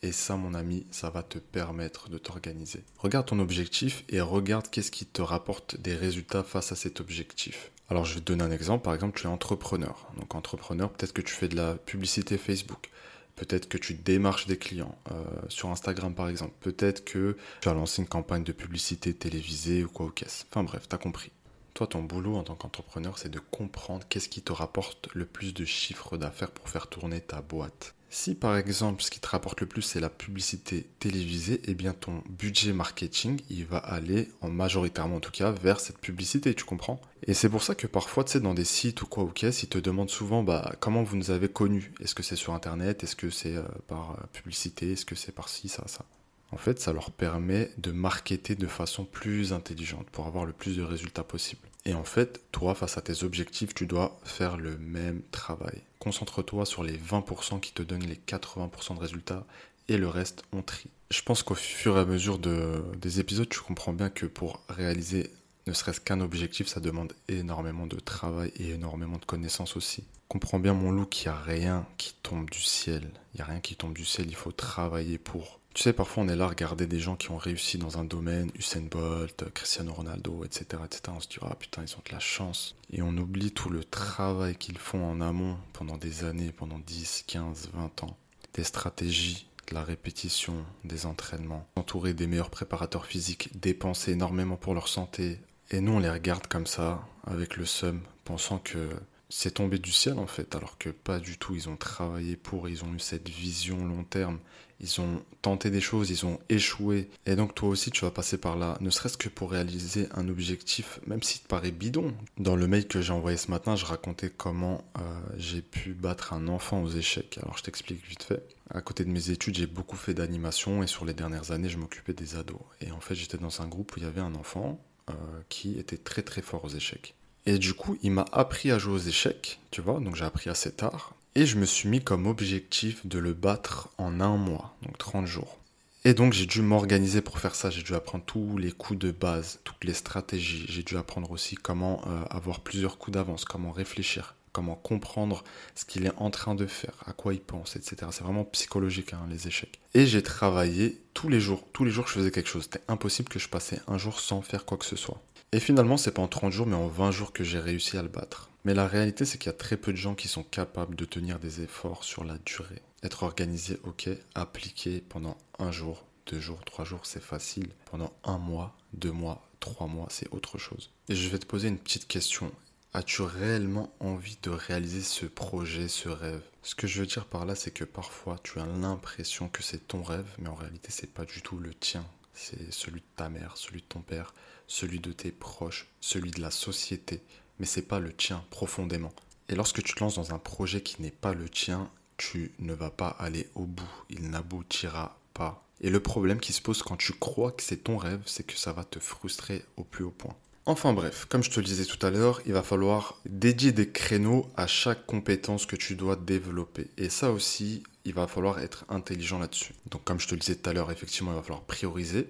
Et 0.03 0.13
ça, 0.13 0.37
mon 0.37 0.53
ami, 0.53 0.87
ça 0.91 1.09
va 1.09 1.23
te 1.23 1.39
permettre 1.39 2.11
de 2.11 2.19
t'organiser. 2.19 2.85
Regarde 2.99 3.27
ton 3.27 3.39
objectif 3.41 4.05
et 4.11 4.21
regarde 4.21 4.69
qu'est-ce 4.69 4.93
qui 4.93 5.07
te 5.07 5.23
rapporte 5.23 5.81
des 5.81 5.95
résultats 5.95 6.45
face 6.45 6.71
à 6.71 6.77
cet 6.77 7.01
objectif. 7.01 7.73
Alors, 7.89 8.05
je 8.05 8.15
vais 8.15 8.21
te 8.21 8.27
donner 8.27 8.45
un 8.45 8.53
exemple. 8.53 8.85
Par 8.85 8.95
exemple, 8.95 9.19
tu 9.19 9.27
es 9.27 9.31
entrepreneur. 9.31 10.07
Donc, 10.19 10.35
entrepreneur, 10.35 10.93
peut-être 10.93 11.15
que 11.15 11.23
tu 11.23 11.33
fais 11.33 11.49
de 11.49 11.57
la 11.57 11.75
publicité 11.75 12.37
Facebook. 12.37 12.91
Peut-être 13.39 13.69
que 13.69 13.79
tu 13.79 13.95
démarches 13.95 14.49
des 14.49 14.57
clients 14.57 14.99
euh, 15.13 15.25
sur 15.49 15.69
Instagram 15.69 16.13
par 16.13 16.29
exemple. 16.29 16.55
Peut-être 16.61 17.05
que 17.05 17.37
tu 17.61 17.69
as 17.69 17.75
lancé 17.75 18.03
une 18.03 18.09
campagne 18.09 18.43
de 18.43 18.53
publicité 18.53 19.15
télévisée 19.15 19.85
ou 19.85 19.89
quoi 19.89 20.07
au 20.07 20.11
caisse. 20.11 20.47
Enfin 20.51 20.65
bref, 20.65 20.89
tu 20.89 20.95
as 20.95 20.99
compris. 20.99 21.31
Toi, 21.75 21.87
ton 21.87 22.03
boulot 22.03 22.35
en 22.35 22.43
tant 22.43 22.57
qu'entrepreneur, 22.57 23.17
c'est 23.19 23.29
de 23.29 23.39
comprendre 23.39 24.05
qu'est-ce 24.09 24.29
qui 24.29 24.43
te 24.43 24.53
rapporte 24.53 25.09
le 25.15 25.25
plus 25.25 25.55
de 25.55 25.65
chiffres 25.65 26.17
d'affaires 26.17 26.51
pour 26.51 26.69
faire 26.69 26.89
tourner 26.89 27.21
ta 27.21 27.41
boîte. 27.41 27.95
Si 28.11 28.35
par 28.35 28.57
exemple 28.57 29.03
ce 29.03 29.11
qui 29.11 29.21
te 29.21 29.29
rapporte 29.29 29.61
le 29.61 29.67
plus 29.67 29.83
c'est 29.83 30.01
la 30.01 30.09
publicité 30.09 30.87
télévisée, 30.99 31.61
eh 31.67 31.75
bien 31.75 31.93
ton 31.93 32.23
budget 32.29 32.73
marketing 32.73 33.41
il 33.51 33.67
va 33.67 33.79
aller 33.79 34.31
en 34.41 34.49
majoritairement 34.49 35.17
en 35.17 35.21
tout 35.21 35.31
cas 35.31 35.51
vers 35.51 35.79
cette 35.79 35.99
publicité, 35.99 36.55
tu 36.55 36.65
comprends? 36.65 37.01
Et 37.27 37.35
c'est 37.35 37.51
pour 37.51 37.63
ça 37.63 37.75
que 37.75 37.87
parfois 37.87 38.25
tu 38.25 38.33
sais 38.33 38.41
dans 38.41 38.55
des 38.55 38.65
sites 38.65 39.03
ou 39.03 39.07
quoi 39.07 39.25
ou 39.25 39.29
qu'est-ce, 39.29 39.65
ils 39.65 39.69
te 39.69 39.79
demandent 39.79 40.09
souvent 40.11 40.43
bah 40.43 40.75
comment 40.81 41.03
vous 41.03 41.17
nous 41.17 41.31
avez 41.31 41.49
connus? 41.49 41.93
Est-ce 42.01 42.15
que 42.15 42.23
c'est 42.23 42.37
sur 42.37 42.55
internet? 42.55 43.05
Est-ce 43.05 43.17
que 43.17 43.29
c'est 43.29 43.57
euh, 43.57 43.63
par 43.89 44.13
euh, 44.13 44.27
publicité? 44.33 44.93
Est-ce 44.93 45.05
que 45.05 45.15
c'est 45.15 45.33
par 45.33 45.49
ci 45.51 45.69
ça 45.69 45.85
ça? 45.87 46.07
En 46.51 46.57
fait, 46.57 46.81
ça 46.81 46.95
leur 46.95 47.11
permet 47.11 47.71
de 47.77 47.93
marketer 47.93 48.55
de 48.55 48.67
façon 48.67 49.05
plus 49.05 49.53
intelligente 49.53 50.09
pour 50.11 50.27
avoir 50.27 50.47
le 50.47 50.55
plus 50.55 50.79
de 50.79 50.83
résultats 50.83 51.23
possible. 51.25 51.68
Et 51.85 51.95
en 51.95 52.05
fait, 52.05 52.41
toi, 52.53 52.75
face 52.75 52.99
à 52.99 53.01
tes 53.01 53.25
objectifs, 53.25 53.75
tu 53.75 53.87
dois 53.87 54.19
faire 54.25 54.57
le 54.57 54.77
même 54.79 55.23
travail. 55.31 55.83
Concentre-toi 55.99 56.67
sur 56.67 56.83
les 56.83 56.99
20% 56.99 57.61
qui 57.61 57.73
te 57.73 57.83
donnent 57.83 58.07
les 58.07 58.21
80% 58.27 58.95
de 58.95 59.01
résultats 59.01 59.47
et 59.89 59.97
le 59.97 60.09
reste, 60.09 60.43
on 60.53 60.63
trie. 60.63 60.91
Je 61.11 61.23
pense 61.23 61.43
qu'au 61.43 61.55
fur 61.55 61.97
et 61.97 62.01
à 62.01 62.05
mesure 62.05 62.39
des 62.39 63.21
épisodes, 63.21 63.49
tu 63.49 63.61
comprends 63.61 63.95
bien 63.95 64.11
que 64.11 64.27
pour 64.27 64.61
réaliser 64.69 65.31
ne 65.67 65.73
serait-ce 65.75 66.01
qu'un 66.01 66.21
objectif, 66.21 66.67
ça 66.67 66.81
demande 66.81 67.13
énormément 67.29 67.87
de 67.87 68.01
travail 68.01 68.53
et 68.57 68.71
énormément 68.71 69.19
de 69.19 69.25
connaissances 69.27 69.77
aussi. 69.77 70.05
Comprends 70.29 70.59
bien 70.59 70.73
mon 70.73 70.91
loup 70.91 71.05
qu'il 71.05 71.31
n'y 71.31 71.37
a 71.37 71.41
rien 71.41 71.87
qui 71.99 72.15
tombe 72.23 72.49
du 72.49 72.61
ciel. 72.61 73.11
Il 73.33 73.37
n'y 73.37 73.43
a 73.43 73.45
rien 73.45 73.61
qui 73.61 73.77
tombe 73.77 73.93
du 73.93 74.05
ciel, 74.05 74.27
il 74.29 74.35
faut 74.35 74.53
travailler 74.53 75.19
pour. 75.19 75.58
Tu 75.75 75.83
sais, 75.85 75.93
parfois 75.93 76.25
on 76.25 76.29
est 76.29 76.35
là 76.35 76.47
à 76.47 76.49
regarder 76.49 76.87
des 76.87 76.99
gens 76.99 77.15
qui 77.15 77.31
ont 77.31 77.37
réussi 77.37 77.79
dans 77.79 77.99
un 77.99 78.05
domaine, 78.05 78.51
Usain 78.57 78.83
Bolt, 78.91 79.45
Cristiano 79.55 79.93
Ronaldo, 79.93 80.45
etc., 80.45 80.83
etc. 80.85 81.03
On 81.09 81.21
se 81.21 81.29
dit, 81.29 81.37
ah 81.43 81.55
putain, 81.55 81.85
ils 81.87 81.95
ont 81.95 82.03
de 82.05 82.13
la 82.13 82.19
chance. 82.19 82.75
Et 82.91 83.01
on 83.03 83.17
oublie 83.17 83.53
tout 83.53 83.71
le 83.71 83.85
travail 83.85 84.57
qu'ils 84.57 84.79
font 84.79 85.05
en 85.05 85.21
amont 85.21 85.57
pendant 85.73 85.97
des 85.97 86.25
années, 86.25 86.51
pendant 86.51 86.81
10, 86.81 87.25
15, 87.29 87.71
20 87.75 88.03
ans. 88.03 88.17
Des 88.55 88.65
stratégies, 88.65 89.47
de 89.69 89.75
la 89.75 89.85
répétition, 89.85 90.65
des 90.85 91.07
entraînements, 91.07 91.69
entourés 91.77 92.15
des 92.15 92.27
meilleurs 92.27 92.51
préparateurs 92.51 93.07
physiques, 93.07 93.51
dépenser 93.61 94.13
énormément 94.13 94.57
pour 94.57 94.75
leur 94.75 94.89
santé. 94.89 95.41
Et 95.71 95.81
nous, 95.81 95.93
on 95.93 95.99
les 96.01 96.11
regarde 96.11 96.47
comme 96.47 96.67
ça, 96.67 97.07
avec 97.25 97.57
le 97.57 97.67
seum, 97.67 98.01
pensant 98.25 98.59
que 98.59 98.89
c'est 99.29 99.55
tombé 99.55 99.79
du 99.79 99.93
ciel 99.93 100.19
en 100.19 100.27
fait, 100.27 100.55
alors 100.55 100.79
que 100.79 100.89
pas 100.89 101.21
du 101.21 101.37
tout. 101.39 101.55
Ils 101.55 101.69
ont 101.69 101.77
travaillé 101.77 102.37
pour, 102.37 102.69
ils 102.69 102.85
ont 102.85 102.95
eu 102.95 102.99
cette 102.99 103.29
vision 103.29 103.85
long 103.87 104.05
terme, 104.05 104.39
ils 104.81 105.01
ont 105.01 105.23
tenté 105.43 105.71
des 105.71 105.81
choses, 105.81 106.11
ils 106.11 106.27
ont 106.27 106.39
échoué. 106.49 107.11
Et 107.27 107.37
donc 107.37 107.55
toi 107.55 107.69
aussi 107.69 107.91
tu 107.91 108.05
vas 108.05 108.11
passer 108.11 108.39
par 108.39 108.57
là, 108.57 108.77
ne 108.81 108.91
serait-ce 108.91 109.17
que 109.17 109.29
pour 109.29 109.51
réaliser 109.51 110.09
un 110.15 110.29
objectif, 110.29 111.01
même 111.07 111.23
s'il 111.23 111.41
te 111.43 111.49
paraît 111.49 111.71
bidon. 111.71 112.15
Dans 112.39 112.57
le 112.57 112.67
mail 112.67 112.87
que 112.87 113.01
j'ai 113.01 113.13
envoyé 113.13 113.37
ce 113.37 113.51
matin, 113.51 113.77
je 113.77 113.85
racontais 113.85 114.31
comment 114.31 114.85
euh, 114.99 115.21
j'ai 115.37 115.63
pu 115.63 115.95
battre 115.95 116.33
un 116.33 116.49
enfant 116.49 116.83
aux 116.83 116.91
échecs. 116.91 117.39
Alors 117.43 117.57
je 117.59 117.63
t'explique 117.63 118.07
vite 118.07 118.23
fait. 118.23 118.43
À 118.71 118.81
côté 118.81 119.05
de 119.05 119.11
mes 119.11 119.31
études, 119.31 119.57
j'ai 119.57 119.67
beaucoup 119.67 119.97
fait 119.97 120.15
d'animation 120.15 120.83
et 120.83 120.87
sur 120.87 121.05
les 121.05 121.15
dernières 121.15 121.53
années, 121.53 121.71
je 121.71 121.79
m'occupais 121.79 122.13
des 122.13 122.37
ados. 122.37 122.61
Et 122.81 122.93
en 122.93 123.01
fait, 123.01 123.15
j'étais 123.15 123.39
dans 123.39 123.63
un 123.63 123.67
groupe 123.67 123.97
où 123.97 124.01
il 124.01 124.03
y 124.03 124.07
avait 124.07 124.21
un 124.21 124.35
enfant 124.35 124.79
euh, 125.09 125.15
qui 125.49 125.79
était 125.79 125.97
très 125.97 126.23
très 126.23 126.43
fort 126.43 126.65
aux 126.65 126.69
échecs. 126.69 127.15
Et 127.47 127.59
du 127.59 127.73
coup, 127.73 127.97
il 128.03 128.11
m'a 128.11 128.27
appris 128.33 128.71
à 128.71 128.79
jouer 128.79 128.93
aux 128.93 128.99
échecs, 128.99 129.59
tu 129.71 129.81
vois, 129.81 130.01
donc 130.01 130.17
j'ai 130.17 130.25
appris 130.25 130.51
assez 130.51 130.71
tard. 130.71 131.15
Et 131.39 131.47
je 131.47 131.57
me 131.57 131.67
suis 131.67 131.89
mis 131.89 132.03
comme 132.03 132.27
objectif 132.27 133.07
de 133.07 133.21
le 133.21 133.33
battre 133.33 133.91
en 133.97 134.21
un 134.21 134.37
mois, 134.37 134.75
donc 134.83 134.99
30 134.99 135.25
jours. 135.25 135.57
Et 136.05 136.13
donc 136.13 136.33
j'ai 136.33 136.47
dû 136.47 136.63
m'organiser 136.63 137.21
pour 137.21 137.39
faire 137.39 137.55
ça, 137.55 137.71
j'ai 137.71 137.85
dû 137.85 137.95
apprendre 137.95 138.25
tous 138.25 138.59
les 138.59 138.73
coups 138.73 138.99
de 138.99 139.13
base, 139.13 139.61
toutes 139.63 139.85
les 139.85 139.95
stratégies, 139.95 140.67
j'ai 140.69 140.83
dû 140.83 140.97
apprendre 140.97 141.31
aussi 141.31 141.55
comment 141.55 142.03
euh, 142.09 142.25
avoir 142.31 142.59
plusieurs 142.59 142.99
coups 142.99 143.15
d'avance, 143.15 143.45
comment 143.45 143.71
réfléchir, 143.71 144.35
comment 144.51 144.75
comprendre 144.75 145.45
ce 145.77 145.85
qu'il 145.85 146.07
est 146.07 146.13
en 146.17 146.31
train 146.31 146.57
de 146.57 146.67
faire, 146.67 146.95
à 147.07 147.13
quoi 147.13 147.35
il 147.35 147.41
pense, 147.41 147.77
etc. 147.77 148.09
C'est 148.11 148.25
vraiment 148.25 148.43
psychologique 148.43 149.13
hein, 149.13 149.25
les 149.31 149.47
échecs. 149.47 149.79
Et 149.95 150.07
j'ai 150.07 150.25
travaillé 150.25 151.01
tous 151.15 151.29
les 151.29 151.39
jours, 151.39 151.63
tous 151.73 151.85
les 151.85 151.93
jours 151.93 152.09
je 152.09 152.15
faisais 152.15 152.33
quelque 152.33 152.51
chose. 152.51 152.65
C'était 152.65 152.85
impossible 152.89 153.29
que 153.29 153.39
je 153.39 153.49
passais 153.49 153.81
un 153.87 153.97
jour 153.97 154.19
sans 154.19 154.43
faire 154.43 154.65
quoi 154.65 154.77
que 154.77 154.85
ce 154.85 154.97
soit. 154.97 155.23
Et 155.53 155.61
finalement, 155.61 155.97
c'est 155.97 156.11
pas 156.11 156.21
en 156.21 156.27
30 156.27 156.53
jours, 156.53 156.67
mais 156.67 156.75
en 156.75 156.89
20 156.89 157.13
jours 157.13 157.33
que 157.33 157.45
j'ai 157.45 157.61
réussi 157.61 157.97
à 157.97 158.03
le 158.03 158.09
battre. 158.09 158.51
Mais 158.69 158.75
la 158.75 158.87
réalité, 158.87 159.25
c'est 159.25 159.39
qu'il 159.39 159.49
y 159.49 159.55
a 159.55 159.57
très 159.57 159.79
peu 159.79 159.93
de 159.93 159.97
gens 159.97 160.15
qui 160.15 160.29
sont 160.29 160.43
capables 160.43 160.95
de 160.95 161.07
tenir 161.07 161.39
des 161.39 161.63
efforts 161.63 162.05
sur 162.05 162.23
la 162.23 162.37
durée. 162.37 162.83
Être 163.03 163.23
organisé, 163.23 163.81
ok, 163.83 164.11
appliqué 164.35 165.01
pendant 165.01 165.39
un 165.59 165.73
jour, 165.73 166.05
deux 166.27 166.39
jours, 166.39 166.63
trois 166.67 166.85
jours, 166.85 167.07
c'est 167.07 167.23
facile. 167.23 167.71
Pendant 167.87 168.13
un 168.25 168.37
mois, 168.37 168.77
deux 168.93 169.11
mois, 169.11 169.49
trois 169.59 169.87
mois, 169.87 170.09
c'est 170.11 170.31
autre 170.35 170.59
chose. 170.59 170.91
Et 171.09 171.15
je 171.15 171.31
vais 171.31 171.39
te 171.39 171.47
poser 171.47 171.69
une 171.69 171.79
petite 171.79 172.07
question. 172.09 172.53
As-tu 172.93 173.23
réellement 173.23 173.91
envie 174.01 174.37
de 174.43 174.51
réaliser 174.51 175.01
ce 175.01 175.25
projet, 175.25 175.89
ce 175.89 176.11
rêve? 176.11 176.43
Ce 176.63 176.75
que 176.75 176.87
je 176.87 177.01
veux 177.01 177.07
dire 177.07 177.25
par 177.25 177.47
là, 177.47 177.55
c'est 177.55 177.71
que 177.71 177.85
parfois 177.85 178.39
tu 178.43 178.61
as 178.61 178.67
l'impression 178.67 179.49
que 179.49 179.63
c'est 179.63 179.89
ton 179.89 180.03
rêve, 180.03 180.29
mais 180.37 180.51
en 180.51 180.55
réalité, 180.55 180.89
c'est 180.91 181.15
pas 181.15 181.25
du 181.25 181.41
tout 181.41 181.57
le 181.57 181.73
tien. 181.73 182.05
C'est 182.35 182.71
celui 182.71 183.01
de 183.01 183.07
ta 183.17 183.31
mère, 183.31 183.57
celui 183.57 183.81
de 183.81 183.87
ton 183.87 184.03
père, 184.03 184.35
celui 184.67 185.01
de 185.01 185.13
tes 185.13 185.33
proches, 185.33 185.89
celui 186.03 186.33
de 186.33 186.43
la 186.43 186.51
société. 186.51 187.23
Mais 187.59 187.67
c'est 187.67 187.83
pas 187.83 188.01
le 188.01 188.13
tien 188.13 188.45
profondément. 188.51 189.13
Et 189.49 189.55
lorsque 189.55 189.83
tu 189.83 189.95
te 189.95 190.01
lances 190.01 190.17
dans 190.17 190.35
un 190.35 190.39
projet 190.39 190.83
qui 190.83 191.01
n'est 191.03 191.11
pas 191.11 191.33
le 191.35 191.49
tien, 191.49 191.91
tu 192.17 192.53
ne 192.59 192.75
vas 192.75 192.91
pas 192.91 193.09
aller 193.09 193.49
au 193.55 193.65
bout, 193.65 194.05
il 194.11 194.29
n'aboutira 194.31 195.19
pas. 195.33 195.65
Et 195.81 195.91
le 195.91 196.01
problème 196.01 196.41
qui 196.41 196.53
se 196.53 196.61
pose 196.61 196.83
quand 196.83 196.97
tu 196.97 197.13
crois 197.13 197.53
que 197.53 197.63
c'est 197.63 197.85
ton 197.85 197.97
rêve, 197.97 198.23
c'est 198.27 198.45
que 198.45 198.57
ça 198.57 198.73
va 198.73 198.85
te 198.85 198.99
frustrer 198.99 199.65
au 199.77 199.85
plus 199.85 200.05
haut 200.05 200.11
point. 200.11 200.35
Enfin 200.67 200.93
bref, 200.93 201.25
comme 201.31 201.43
je 201.43 201.51
te 201.51 201.61
le 201.61 201.65
disais 201.65 201.87
tout 201.87 202.05
à 202.05 202.11
l'heure, 202.11 202.43
il 202.45 202.53
va 202.53 202.63
falloir 202.63 203.19
dédier 203.27 203.73
des 203.73 203.89
créneaux 203.89 204.51
à 204.55 204.67
chaque 204.67 205.07
compétence 205.07 205.65
que 205.65 205.77
tu 205.77 205.95
dois 205.95 206.15
développer. 206.15 206.91
Et 206.99 207.09
ça 207.09 207.31
aussi, 207.31 207.85
il 208.05 208.13
va 208.13 208.27
falloir 208.27 208.59
être 208.59 208.85
intelligent 208.91 209.39
là-dessus. 209.39 209.73
Donc 209.91 210.05
comme 210.05 210.21
je 210.21 210.29
te 210.29 210.35
le 210.35 210.41
disais 210.41 210.57
tout 210.57 210.69
à 210.69 210.75
l'heure, 210.75 210.91
effectivement, 210.91 211.33
il 211.33 211.37
va 211.37 211.43
falloir 211.43 211.63
prioriser, 211.63 212.29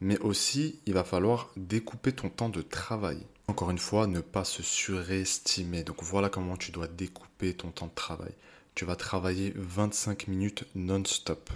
mais 0.00 0.18
aussi 0.18 0.80
il 0.86 0.94
va 0.94 1.04
falloir 1.04 1.52
découper 1.56 2.10
ton 2.10 2.28
temps 2.28 2.48
de 2.48 2.62
travail. 2.62 3.18
Encore 3.48 3.70
une 3.70 3.78
fois, 3.78 4.08
ne 4.08 4.20
pas 4.20 4.44
se 4.44 4.62
surestimer. 4.62 5.84
Donc 5.84 6.02
voilà 6.02 6.28
comment 6.28 6.56
tu 6.56 6.72
dois 6.72 6.88
découper 6.88 7.54
ton 7.54 7.70
temps 7.70 7.86
de 7.86 7.94
travail. 7.94 8.32
Tu 8.74 8.84
vas 8.84 8.96
travailler 8.96 9.52
25 9.54 10.26
minutes 10.26 10.64
non-stop 10.74 11.50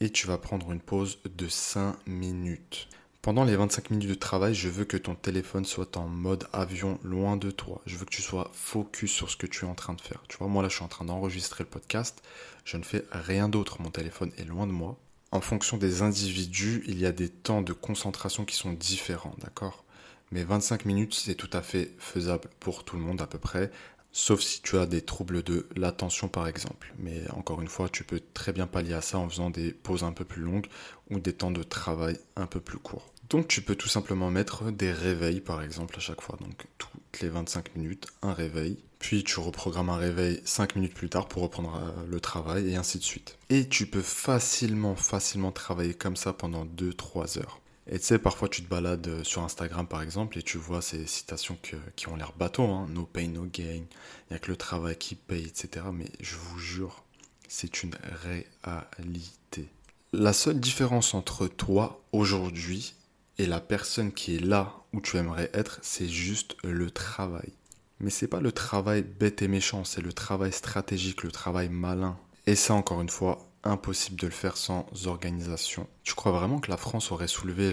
et 0.00 0.10
tu 0.10 0.28
vas 0.28 0.38
prendre 0.38 0.70
une 0.70 0.80
pause 0.80 1.18
de 1.24 1.48
5 1.48 1.96
minutes. 2.06 2.88
Pendant 3.22 3.44
les 3.44 3.56
25 3.56 3.90
minutes 3.90 4.08
de 4.08 4.14
travail, 4.14 4.54
je 4.54 4.68
veux 4.68 4.84
que 4.84 4.96
ton 4.96 5.16
téléphone 5.16 5.64
soit 5.64 5.96
en 5.96 6.06
mode 6.06 6.46
avion 6.52 6.98
loin 7.02 7.36
de 7.36 7.50
toi. 7.50 7.82
Je 7.86 7.96
veux 7.96 8.04
que 8.04 8.14
tu 8.14 8.22
sois 8.22 8.50
focus 8.52 9.10
sur 9.10 9.28
ce 9.28 9.36
que 9.36 9.46
tu 9.46 9.64
es 9.64 9.68
en 9.68 9.74
train 9.74 9.94
de 9.94 10.00
faire. 10.00 10.22
Tu 10.28 10.36
vois, 10.38 10.48
moi 10.48 10.62
là, 10.62 10.68
je 10.68 10.76
suis 10.76 10.84
en 10.84 10.88
train 10.88 11.04
d'enregistrer 11.04 11.64
le 11.64 11.70
podcast. 11.70 12.22
Je 12.64 12.76
ne 12.76 12.84
fais 12.84 13.04
rien 13.10 13.48
d'autre. 13.48 13.82
Mon 13.82 13.90
téléphone 13.90 14.32
est 14.38 14.44
loin 14.44 14.66
de 14.66 14.72
moi. 14.72 14.96
En 15.32 15.40
fonction 15.40 15.76
des 15.76 16.02
individus, 16.02 16.84
il 16.86 16.98
y 16.98 17.06
a 17.06 17.12
des 17.12 17.28
temps 17.28 17.62
de 17.62 17.72
concentration 17.72 18.44
qui 18.44 18.54
sont 18.54 18.72
différents, 18.72 19.34
d'accord? 19.38 19.84
Mais 20.32 20.44
25 20.44 20.86
minutes, 20.86 21.14
c'est 21.14 21.34
tout 21.34 21.50
à 21.52 21.60
fait 21.60 21.94
faisable 21.98 22.48
pour 22.58 22.84
tout 22.84 22.96
le 22.96 23.02
monde 23.02 23.20
à 23.20 23.26
peu 23.26 23.38
près. 23.38 23.70
Sauf 24.12 24.40
si 24.40 24.62
tu 24.62 24.78
as 24.78 24.86
des 24.86 25.02
troubles 25.02 25.42
de 25.42 25.66
l'attention 25.76 26.28
par 26.28 26.48
exemple. 26.48 26.92
Mais 26.98 27.22
encore 27.32 27.60
une 27.60 27.68
fois, 27.68 27.90
tu 27.90 28.02
peux 28.02 28.20
très 28.32 28.52
bien 28.52 28.66
pallier 28.66 28.94
à 28.94 29.02
ça 29.02 29.18
en 29.18 29.28
faisant 29.28 29.50
des 29.50 29.72
pauses 29.72 30.04
un 30.04 30.12
peu 30.12 30.24
plus 30.24 30.42
longues 30.42 30.66
ou 31.10 31.18
des 31.18 31.34
temps 31.34 31.50
de 31.50 31.62
travail 31.62 32.18
un 32.36 32.46
peu 32.46 32.60
plus 32.60 32.78
courts. 32.78 33.12
Donc 33.28 33.46
tu 33.48 33.62
peux 33.62 33.74
tout 33.74 33.88
simplement 33.88 34.30
mettre 34.30 34.70
des 34.70 34.92
réveils 34.92 35.40
par 35.40 35.62
exemple 35.62 35.96
à 35.96 36.00
chaque 36.00 36.20
fois. 36.22 36.38
Donc 36.40 36.66
toutes 36.78 37.20
les 37.20 37.28
25 37.28 37.76
minutes, 37.76 38.06
un 38.22 38.32
réveil. 38.32 38.78
Puis 38.98 39.24
tu 39.24 39.38
reprogrammes 39.40 39.90
un 39.90 39.96
réveil 39.96 40.40
5 40.44 40.76
minutes 40.76 40.94
plus 40.94 41.08
tard 41.08 41.28
pour 41.28 41.42
reprendre 41.42 41.74
euh, 41.76 42.06
le 42.08 42.20
travail 42.20 42.70
et 42.70 42.76
ainsi 42.76 42.98
de 42.98 43.04
suite. 43.04 43.38
Et 43.50 43.68
tu 43.68 43.86
peux 43.86 44.02
facilement, 44.02 44.96
facilement 44.96 45.52
travailler 45.52 45.94
comme 45.94 46.16
ça 46.16 46.32
pendant 46.32 46.64
2-3 46.64 47.38
heures. 47.38 47.61
Et 47.88 47.98
tu 47.98 48.06
sais, 48.06 48.18
parfois 48.18 48.48
tu 48.48 48.62
te 48.62 48.68
balades 48.68 49.08
euh, 49.08 49.24
sur 49.24 49.42
Instagram 49.42 49.86
par 49.86 50.02
exemple 50.02 50.38
et 50.38 50.42
tu 50.42 50.56
vois 50.56 50.82
ces 50.82 51.06
citations 51.06 51.58
qui 51.96 52.08
ont 52.08 52.16
l'air 52.16 52.32
bateau, 52.38 52.62
hein. 52.62 52.86
no 52.90 53.04
pain, 53.04 53.26
no 53.28 53.44
gain, 53.44 53.82
il 53.82 53.86
n'y 54.30 54.36
a 54.36 54.38
que 54.38 54.50
le 54.50 54.56
travail 54.56 54.96
qui 54.96 55.16
paye, 55.16 55.44
etc. 55.46 55.86
Mais 55.92 56.06
je 56.20 56.36
vous 56.36 56.58
jure, 56.58 57.02
c'est 57.48 57.82
une 57.82 57.94
réalité. 58.22 59.68
La 60.12 60.32
seule 60.32 60.60
différence 60.60 61.14
entre 61.14 61.48
toi 61.48 62.04
aujourd'hui 62.12 62.94
et 63.38 63.46
la 63.46 63.60
personne 63.60 64.12
qui 64.12 64.36
est 64.36 64.44
là 64.44 64.74
où 64.92 65.00
tu 65.00 65.16
aimerais 65.16 65.50
être, 65.52 65.80
c'est 65.82 66.08
juste 66.08 66.56
le 66.62 66.90
travail. 66.90 67.52
Mais 67.98 68.10
c'est 68.10 68.28
pas 68.28 68.40
le 68.40 68.52
travail 68.52 69.02
bête 69.02 69.42
et 69.42 69.48
méchant, 69.48 69.84
c'est 69.84 70.02
le 70.02 70.12
travail 70.12 70.52
stratégique, 70.52 71.22
le 71.22 71.32
travail 71.32 71.68
malin. 71.68 72.16
Et 72.46 72.56
ça, 72.56 72.74
encore 72.74 73.00
une 73.00 73.08
fois, 73.08 73.51
impossible 73.64 74.18
de 74.18 74.26
le 74.26 74.32
faire 74.32 74.56
sans 74.56 74.86
organisation. 75.06 75.86
Tu 76.02 76.14
crois 76.14 76.32
vraiment 76.32 76.58
que 76.58 76.70
la 76.70 76.76
France 76.76 77.12
aurait 77.12 77.28
soulevé 77.28 77.72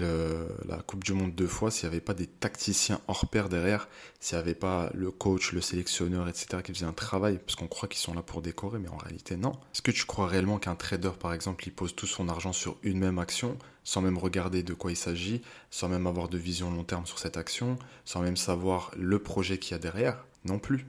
la 0.68 0.78
Coupe 0.78 1.04
du 1.04 1.12
Monde 1.12 1.34
deux 1.34 1.46
fois 1.46 1.70
s'il 1.70 1.88
n'y 1.88 1.94
avait 1.94 2.00
pas 2.00 2.14
des 2.14 2.26
tacticiens 2.26 3.00
hors 3.08 3.28
pair 3.28 3.48
derrière, 3.48 3.88
s'il 4.20 4.36
n'y 4.36 4.42
avait 4.42 4.54
pas 4.54 4.90
le 4.94 5.10
coach, 5.10 5.52
le 5.52 5.60
sélectionneur, 5.60 6.28
etc. 6.28 6.62
qui 6.62 6.72
faisaient 6.72 6.86
un 6.86 6.92
travail? 6.92 7.40
Parce 7.44 7.56
qu'on 7.56 7.66
croit 7.66 7.88
qu'ils 7.88 8.00
sont 8.00 8.14
là 8.14 8.22
pour 8.22 8.42
décorer, 8.42 8.78
mais 8.78 8.88
en 8.88 8.96
réalité 8.96 9.36
non. 9.36 9.52
Est-ce 9.74 9.82
que 9.82 9.90
tu 9.90 10.04
crois 10.04 10.26
réellement 10.26 10.58
qu'un 10.58 10.76
trader, 10.76 11.10
par 11.18 11.32
exemple, 11.32 11.66
il 11.66 11.72
pose 11.72 11.94
tout 11.94 12.06
son 12.06 12.28
argent 12.28 12.52
sur 12.52 12.76
une 12.82 12.98
même 12.98 13.18
action, 13.18 13.58
sans 13.82 14.00
même 14.00 14.18
regarder 14.18 14.62
de 14.62 14.74
quoi 14.74 14.92
il 14.92 14.96
s'agit, 14.96 15.42
sans 15.70 15.88
même 15.88 16.06
avoir 16.06 16.28
de 16.28 16.38
vision 16.38 16.70
long 16.70 16.84
terme 16.84 17.06
sur 17.06 17.18
cette 17.18 17.36
action, 17.36 17.78
sans 18.04 18.20
même 18.20 18.36
savoir 18.36 18.92
le 18.96 19.18
projet 19.18 19.58
qu'il 19.58 19.72
y 19.72 19.74
a 19.74 19.78
derrière? 19.78 20.24
Non 20.44 20.58
plus. 20.58 20.86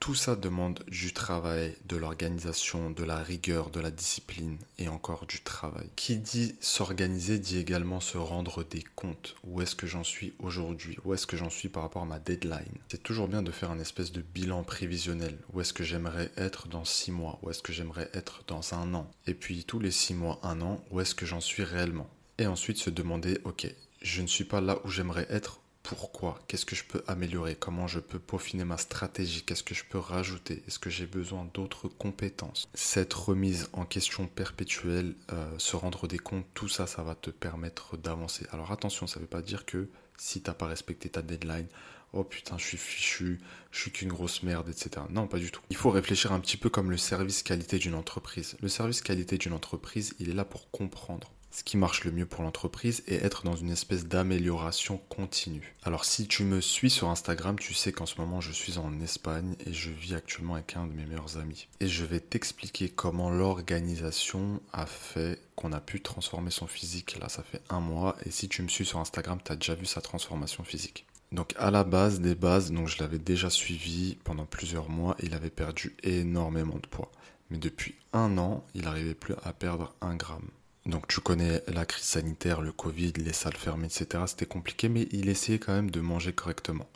Tout 0.00 0.14
ça 0.14 0.34
demande 0.34 0.82
du 0.88 1.12
travail, 1.12 1.76
de 1.84 1.98
l'organisation, 1.98 2.90
de 2.90 3.04
la 3.04 3.18
rigueur, 3.22 3.68
de 3.68 3.80
la 3.80 3.90
discipline 3.90 4.56
et 4.78 4.88
encore 4.88 5.26
du 5.26 5.42
travail. 5.42 5.90
Qui 5.94 6.16
dit 6.16 6.54
s'organiser 6.58 7.38
dit 7.38 7.58
également 7.58 8.00
se 8.00 8.16
rendre 8.16 8.64
des 8.64 8.82
comptes. 8.96 9.36
Où 9.44 9.60
est-ce 9.60 9.76
que 9.76 9.86
j'en 9.86 10.02
suis 10.02 10.32
aujourd'hui? 10.38 10.96
Où 11.04 11.12
est-ce 11.12 11.26
que 11.26 11.36
j'en 11.36 11.50
suis 11.50 11.68
par 11.68 11.82
rapport 11.82 12.00
à 12.00 12.06
ma 12.06 12.18
deadline? 12.18 12.78
C'est 12.88 13.02
toujours 13.02 13.28
bien 13.28 13.42
de 13.42 13.50
faire 13.50 13.70
un 13.70 13.78
espèce 13.78 14.10
de 14.10 14.22
bilan 14.22 14.62
prévisionnel. 14.62 15.36
Où 15.52 15.60
est-ce 15.60 15.74
que 15.74 15.84
j'aimerais 15.84 16.30
être 16.38 16.66
dans 16.66 16.86
six 16.86 17.12
mois? 17.12 17.38
Où 17.42 17.50
est-ce 17.50 17.62
que 17.62 17.74
j'aimerais 17.74 18.10
être 18.14 18.42
dans 18.46 18.72
un 18.72 18.94
an? 18.94 19.10
Et 19.26 19.34
puis 19.34 19.64
tous 19.64 19.80
les 19.80 19.90
six 19.90 20.14
mois, 20.14 20.40
un 20.42 20.62
an, 20.62 20.82
où 20.90 21.02
est-ce 21.02 21.14
que 21.14 21.26
j'en 21.26 21.42
suis 21.42 21.62
réellement? 21.62 22.08
Et 22.38 22.46
ensuite 22.46 22.78
se 22.78 22.88
demander, 22.88 23.38
ok, 23.44 23.70
je 24.00 24.22
ne 24.22 24.26
suis 24.26 24.44
pas 24.44 24.62
là 24.62 24.80
où 24.84 24.88
j'aimerais 24.88 25.26
être 25.28 25.60
pourquoi, 25.82 26.38
qu'est-ce 26.46 26.66
que 26.66 26.76
je 26.76 26.84
peux 26.84 27.02
améliorer, 27.06 27.56
comment 27.56 27.86
je 27.86 28.00
peux 28.00 28.18
peaufiner 28.18 28.64
ma 28.64 28.76
stratégie, 28.76 29.42
qu'est-ce 29.42 29.62
que 29.62 29.74
je 29.74 29.84
peux 29.84 29.98
rajouter, 29.98 30.62
est-ce 30.66 30.78
que 30.78 30.90
j'ai 30.90 31.06
besoin 31.06 31.48
d'autres 31.54 31.88
compétences. 31.88 32.68
Cette 32.74 33.14
remise 33.14 33.68
en 33.72 33.84
question 33.84 34.26
perpétuelle, 34.26 35.14
euh, 35.32 35.58
se 35.58 35.76
rendre 35.76 36.06
des 36.06 36.18
comptes, 36.18 36.46
tout 36.54 36.68
ça, 36.68 36.86
ça 36.86 37.02
va 37.02 37.14
te 37.14 37.30
permettre 37.30 37.96
d'avancer. 37.96 38.46
Alors 38.52 38.72
attention, 38.72 39.06
ça 39.06 39.18
ne 39.18 39.24
veut 39.24 39.30
pas 39.30 39.42
dire 39.42 39.64
que 39.64 39.88
si 40.16 40.42
tu 40.42 40.50
n'as 40.50 40.54
pas 40.54 40.66
respecté 40.66 41.08
ta 41.08 41.22
deadline, 41.22 41.66
oh 42.12 42.24
putain, 42.24 42.58
je 42.58 42.64
suis 42.64 42.76
fichu, 42.76 43.40
je 43.70 43.80
suis 43.80 43.90
qu'une 43.90 44.10
grosse 44.10 44.42
merde, 44.42 44.68
etc. 44.68 45.06
Non, 45.10 45.26
pas 45.26 45.38
du 45.38 45.50
tout. 45.50 45.62
Il 45.70 45.76
faut 45.76 45.90
réfléchir 45.90 46.32
un 46.32 46.40
petit 46.40 46.56
peu 46.56 46.68
comme 46.68 46.90
le 46.90 46.98
service 46.98 47.42
qualité 47.42 47.78
d'une 47.78 47.94
entreprise. 47.94 48.56
Le 48.60 48.68
service 48.68 49.00
qualité 49.00 49.38
d'une 49.38 49.52
entreprise, 49.52 50.14
il 50.18 50.28
est 50.28 50.34
là 50.34 50.44
pour 50.44 50.70
comprendre 50.70 51.32
ce 51.50 51.64
qui 51.64 51.76
marche 51.76 52.04
le 52.04 52.12
mieux 52.12 52.26
pour 52.26 52.42
l'entreprise 52.42 53.02
et 53.06 53.16
être 53.16 53.44
dans 53.44 53.56
une 53.56 53.70
espèce 53.70 54.06
d'amélioration 54.06 55.00
continue. 55.08 55.74
Alors 55.82 56.04
si 56.04 56.26
tu 56.26 56.44
me 56.44 56.60
suis 56.60 56.90
sur 56.90 57.08
Instagram, 57.08 57.58
tu 57.58 57.74
sais 57.74 57.92
qu'en 57.92 58.06
ce 58.06 58.20
moment 58.20 58.40
je 58.40 58.52
suis 58.52 58.78
en 58.78 59.00
Espagne 59.00 59.56
et 59.66 59.72
je 59.72 59.90
vis 59.90 60.14
actuellement 60.14 60.54
avec 60.54 60.76
un 60.76 60.86
de 60.86 60.92
mes 60.92 61.04
meilleurs 61.04 61.38
amis. 61.38 61.68
Et 61.80 61.88
je 61.88 62.04
vais 62.04 62.20
t'expliquer 62.20 62.88
comment 62.88 63.30
l'organisation 63.30 64.60
a 64.72 64.86
fait 64.86 65.40
qu'on 65.56 65.72
a 65.72 65.80
pu 65.80 66.00
transformer 66.00 66.50
son 66.50 66.66
physique. 66.66 67.18
Là 67.18 67.28
ça 67.28 67.42
fait 67.42 67.62
un 67.68 67.80
mois 67.80 68.16
et 68.24 68.30
si 68.30 68.48
tu 68.48 68.62
me 68.62 68.68
suis 68.68 68.86
sur 68.86 68.98
Instagram, 68.98 69.38
tu 69.44 69.52
as 69.52 69.56
déjà 69.56 69.74
vu 69.74 69.86
sa 69.86 70.00
transformation 70.00 70.64
physique. 70.64 71.06
Donc 71.32 71.54
à 71.58 71.70
la 71.70 71.84
base 71.84 72.20
des 72.20 72.34
bases, 72.34 72.72
donc 72.72 72.88
je 72.88 72.98
l'avais 72.98 73.18
déjà 73.18 73.50
suivi 73.50 74.16
pendant 74.24 74.46
plusieurs 74.46 74.88
mois, 74.88 75.16
il 75.22 75.34
avait 75.34 75.50
perdu 75.50 75.94
énormément 76.02 76.76
de 76.76 76.86
poids. 76.88 77.12
Mais 77.50 77.58
depuis 77.58 77.94
un 78.12 78.38
an, 78.38 78.64
il 78.74 78.82
n'arrivait 78.82 79.14
plus 79.14 79.34
à 79.44 79.52
perdre 79.52 79.94
un 80.00 80.16
gramme. 80.16 80.48
Donc 80.90 81.06
tu 81.06 81.20
connais 81.20 81.62
la 81.68 81.86
crise 81.86 82.04
sanitaire, 82.04 82.60
le 82.60 82.72
Covid, 82.72 83.12
les 83.12 83.32
salles 83.32 83.56
fermées, 83.56 83.86
etc. 83.86 84.24
C'était 84.26 84.46
compliqué, 84.46 84.88
mais 84.88 85.06
il 85.12 85.28
essayait 85.28 85.60
quand 85.60 85.72
même 85.72 85.90
de 85.90 86.00
manger 86.00 86.32
correctement. 86.32 86.88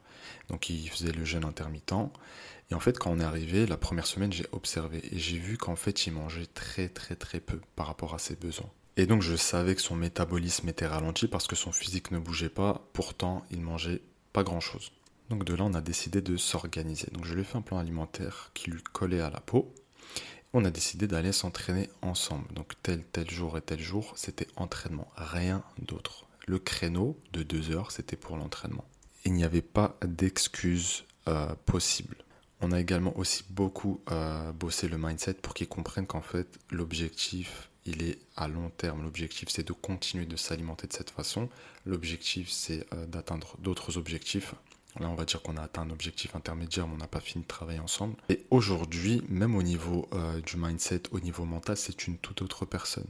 Donc 0.49 0.69
il 0.69 0.89
faisait 0.91 1.13
le 1.13 1.25
jeûne 1.25 1.45
intermittent. 1.45 1.95
Et 2.71 2.75
en 2.75 2.81
fait, 2.81 2.99
quand 2.99 3.13
on 3.13 3.21
est 3.21 3.25
arrivé, 3.25 3.67
la 3.67 3.77
première 3.77 4.07
semaine, 4.07 4.33
j'ai 4.33 4.47
observé 4.51 5.01
et 5.13 5.19
j'ai 5.19 5.39
vu 5.39 5.57
qu'en 5.59 5.77
fait, 5.77 6.07
il 6.07 6.13
mangeait 6.13 6.47
très 6.47 6.89
très 6.89 7.15
très 7.15 7.39
peu 7.39 7.61
par 7.77 7.87
rapport 7.87 8.15
à 8.15 8.19
ses 8.19 8.35
besoins. 8.35 8.71
Et 8.97 9.07
donc 9.07 9.23
je 9.23 9.37
savais 9.37 9.77
que 9.77 9.81
son 9.81 9.95
métabolisme 9.95 10.69
était 10.69 10.87
ralenti 10.87 11.29
parce 11.29 11.47
que 11.47 11.57
son 11.57 11.71
physique 11.71 12.11
ne 12.11 12.19
bougeait 12.19 12.49
pas, 12.49 12.89
pourtant 12.95 13.45
il 13.53 13.61
mangeait 13.61 14.03
pas 14.33 14.43
grand-chose. 14.43 14.91
Donc 15.31 15.45
de 15.45 15.55
là, 15.55 15.65
on 15.65 15.75
a 15.75 15.81
décidé 15.81 16.21
de 16.21 16.37
s'organiser. 16.37 17.09
Donc 17.13 17.25
je 17.27 17.35
lui 17.35 17.43
ai 17.43 17.45
fait 17.45 17.59
un 17.59 17.63
plan 17.63 17.79
alimentaire 17.79 18.51
qui 18.55 18.71
lui 18.71 18.83
collait 18.83 19.21
à 19.21 19.31
la 19.31 19.41
peau 19.41 19.73
on 20.55 20.65
a 20.65 20.71
décidé 20.71 21.09
d'aller 21.09 21.33
s'entraîner 21.33 21.91
ensemble. 22.01 22.47
Donc 22.55 22.73
tel, 22.83 23.05
tel 23.13 23.29
jour 23.29 23.59
et 23.59 23.61
tel 23.61 23.81
jour, 23.81 24.13
c'était 24.17 24.47
entraînement, 24.57 25.09
rien 25.17 25.63
d'autre. 25.79 26.27
Le 26.47 26.61
créneau 26.61 27.19
de 27.33 27.43
deux 27.43 27.73
heures, 27.73 27.91
c'était 27.91 28.17
pour 28.17 28.37
l'entraînement. 28.37 28.85
Il 29.25 29.33
n'y 29.33 29.45
avait 29.45 29.63
pas 29.63 29.99
d'excuses 30.07 31.05
euh, 31.29 31.55
possibles. 31.67 32.17
On 32.61 32.71
a 32.71 32.81
également 32.81 33.17
aussi 33.19 33.45
beaucoup 33.51 34.01
euh, 34.11 34.53
bossé 34.53 34.89
le 34.89 34.97
mindset 34.97 35.35
pour 35.35 35.55
qu'ils 35.55 35.69
comprennent 35.69 36.07
qu'en 36.07 36.23
fait, 36.23 36.47
l'objectif, 36.71 37.69
il 37.85 38.03
est 38.05 38.19
à 38.37 38.47
long 38.47 38.71
terme. 38.71 39.03
L'objectif, 39.03 39.49
c'est 39.49 39.67
de 39.67 39.73
continuer 39.73 40.25
de 40.25 40.37
s'alimenter 40.37 40.87
de 40.87 40.93
cette 40.93 41.11
façon. 41.11 41.49
L'objectif, 41.85 42.49
c'est 42.49 42.87
euh, 42.93 43.07
d'atteindre 43.07 43.57
d'autres 43.59 43.99
objectifs. 43.99 44.55
Là, 45.01 45.09
on 45.09 45.15
va 45.15 45.25
dire 45.25 45.43
qu'on 45.43 45.57
a 45.57 45.63
atteint 45.63 45.83
un 45.83 45.91
objectif 45.91 46.37
intermédiaire, 46.37 46.87
mais 46.87 46.95
on 46.95 46.99
n'a 46.99 47.09
pas 47.09 47.21
fini 47.21 47.43
de 47.43 47.49
travailler 47.49 47.81
ensemble. 47.81 48.15
Et 48.29 48.45
aujourd'hui, 48.51 49.23
même 49.29 49.57
au 49.57 49.63
niveau 49.63 50.07
euh, 50.13 50.41
du 50.41 50.57
mindset, 50.57 51.03
au 51.11 51.19
niveau 51.19 51.45
mental, 51.45 51.77
c'est 51.77 52.07
une 52.07 52.17
toute 52.19 52.43
autre 52.43 52.65
personne. 52.65 53.07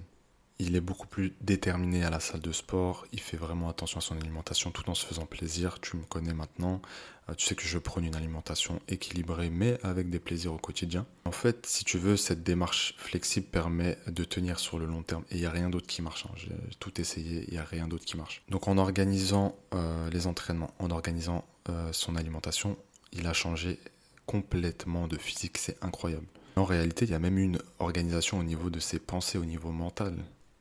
Il 0.61 0.77
est 0.77 0.81
beaucoup 0.81 1.09
plus 1.09 1.35
déterminé 1.41 2.05
à 2.05 2.11
la 2.11 2.21
salle 2.21 2.41
de 2.41 2.53
sport, 2.53 3.07
il 3.13 3.19
fait 3.19 3.37
vraiment 3.37 3.69
attention 3.69 3.99
à 3.99 4.01
son 4.01 4.17
alimentation 4.17 4.71
tout 4.71 4.89
en 4.89 4.95
se 4.95 5.05
faisant 5.05 5.27
plaisir. 5.27 5.81
Tu 5.81 5.97
me 5.97 6.05
connais 6.05 6.33
maintenant, 6.33 6.81
euh, 7.29 7.35
tu 7.35 7.45
sais 7.45 7.57
que 7.57 7.65
je 7.65 7.77
prône 7.77 8.05
une 8.05 8.15
alimentation 8.15 8.81
équilibrée 8.87 9.51
mais 9.51 9.79
avec 9.83 10.11
des 10.11 10.21
plaisirs 10.21 10.53
au 10.53 10.59
quotidien. 10.59 11.07
En 11.25 11.33
fait, 11.33 11.67
si 11.67 11.85
tu 11.85 11.99
veux, 11.99 12.17
cette 12.17 12.45
démarche 12.45 12.95
flexible 12.99 13.47
permet 13.47 13.99
de 14.07 14.23
tenir 14.23 14.61
sur 14.61 14.79
le 14.79 14.87
long 14.87 15.03
terme 15.03 15.25
et 15.33 15.35
il 15.35 15.41
n'y 15.41 15.47
a 15.47 15.51
rien 15.51 15.71
d'autre 15.71 15.89
qui 15.89 16.03
marche. 16.03 16.25
Hein. 16.27 16.35
J'ai 16.37 16.55
tout 16.79 17.01
essayé, 17.01 17.45
il 17.49 17.55
n'y 17.55 17.59
a 17.59 17.65
rien 17.65 17.89
d'autre 17.89 18.05
qui 18.05 18.17
marche. 18.17 18.43
Donc 18.49 18.69
en 18.69 18.79
organisant 18.79 19.57
euh, 19.75 20.09
les 20.11 20.29
entraînements, 20.29 20.73
en 20.79 20.91
organisant 20.91 21.45
euh, 21.69 21.93
son 21.93 22.15
alimentation, 22.15 22.77
il 23.13 23.27
a 23.27 23.33
changé 23.33 23.81
complètement 24.27 25.09
de 25.09 25.17
physique, 25.19 25.59
c'est 25.59 25.83
incroyable. 25.83 26.27
En 26.57 26.65
réalité, 26.65 27.05
il 27.05 27.11
y 27.11 27.15
a 27.15 27.19
même 27.19 27.39
une 27.39 27.59
organisation 27.81 28.39
au 28.39 28.45
niveau 28.45 28.71
de 28.71 28.79
ses 28.79 29.01
pensées, 29.01 29.39
au 29.39 29.45
niveau 29.45 29.71
mental. 29.71 30.15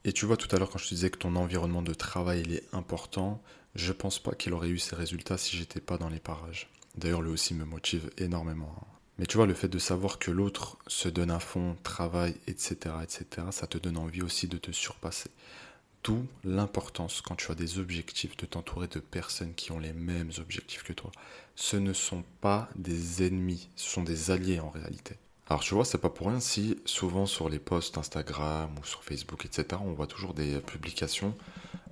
Et 0.06 0.14
tu 0.14 0.26
vois, 0.26 0.38
tout 0.38 0.54
à 0.54 0.60
l'heure, 0.60 0.70
quand 0.70 0.80
je 0.80 0.90
te 0.90 0.94
disais 0.94 1.10
que 1.10 1.18
ton 1.18 1.36
environnement 1.36 1.82
de 1.82 1.94
travail 1.94 2.42
il 2.46 2.54
est 2.54 2.68
important, 2.74 3.42
je 3.76 3.94
pense 3.94 4.20
pas 4.20 4.34
qu'il 4.34 4.54
aurait 4.54 4.70
eu 4.70 4.78
ces 4.78 4.96
résultats 4.96 5.38
si 5.38 5.56
j'étais 5.56 5.80
pas 5.80 5.98
dans 5.98 6.10
les 6.10 6.20
parages. 6.20 6.70
D'ailleurs, 6.96 7.22
lui 7.22 7.32
aussi 7.32 7.54
me 7.54 7.66
motive 7.66 8.12
énormément. 8.18 8.76
Hein. 8.80 8.94
Mais 9.18 9.26
tu 9.26 9.38
vois, 9.38 9.46
le 9.46 9.54
fait 9.54 9.68
de 9.68 9.80
savoir 9.80 10.20
que 10.20 10.32
l'autre 10.32 10.78
se 10.88 11.08
donne 11.08 11.32
à 11.32 11.40
fond, 11.40 11.78
travaille, 11.84 12.36
etc., 12.48 12.96
etc., 13.04 13.48
ça 13.52 13.68
te 13.68 13.78
donne 13.78 13.98
envie 13.98 14.22
aussi 14.22 14.48
de 14.48 14.58
te 14.58 14.72
surpasser. 14.72 15.30
D'où 16.04 16.28
l'importance, 16.44 17.22
quand 17.22 17.36
tu 17.36 17.52
as 17.52 17.56
des 17.56 17.80
objectifs, 17.80 18.36
de 18.36 18.46
t'entourer 18.46 18.88
de 18.88 19.00
personnes 19.00 19.54
qui 19.54 19.72
ont 19.72 19.80
les 19.80 19.94
mêmes 19.94 20.32
objectifs 20.40 20.84
que 20.84 20.94
toi. 20.94 21.12
Ce 21.56 21.78
ne 21.78 21.94
sont 21.94 22.24
pas 22.42 22.70
des 22.76 23.26
ennemis, 23.26 23.70
ce 23.76 23.90
sont 23.90 24.04
des 24.04 24.32
alliés 24.32 24.60
en 24.60 24.70
réalité. 24.70 25.16
Alors 25.54 25.62
tu 25.62 25.76
vois, 25.76 25.86
c'est 25.86 26.00
pas 26.00 26.10
pour 26.10 26.30
rien 26.30 26.40
si 26.40 26.80
souvent 26.84 27.28
sur 27.28 27.48
les 27.48 27.60
posts 27.60 28.00
Instagram 28.00 28.72
ou 28.82 28.86
sur 28.88 29.04
Facebook, 29.04 29.46
etc., 29.46 29.80
on 29.86 29.94
voit 29.94 30.08
toujours 30.08 30.34
des 30.34 30.60
publications 30.60 31.36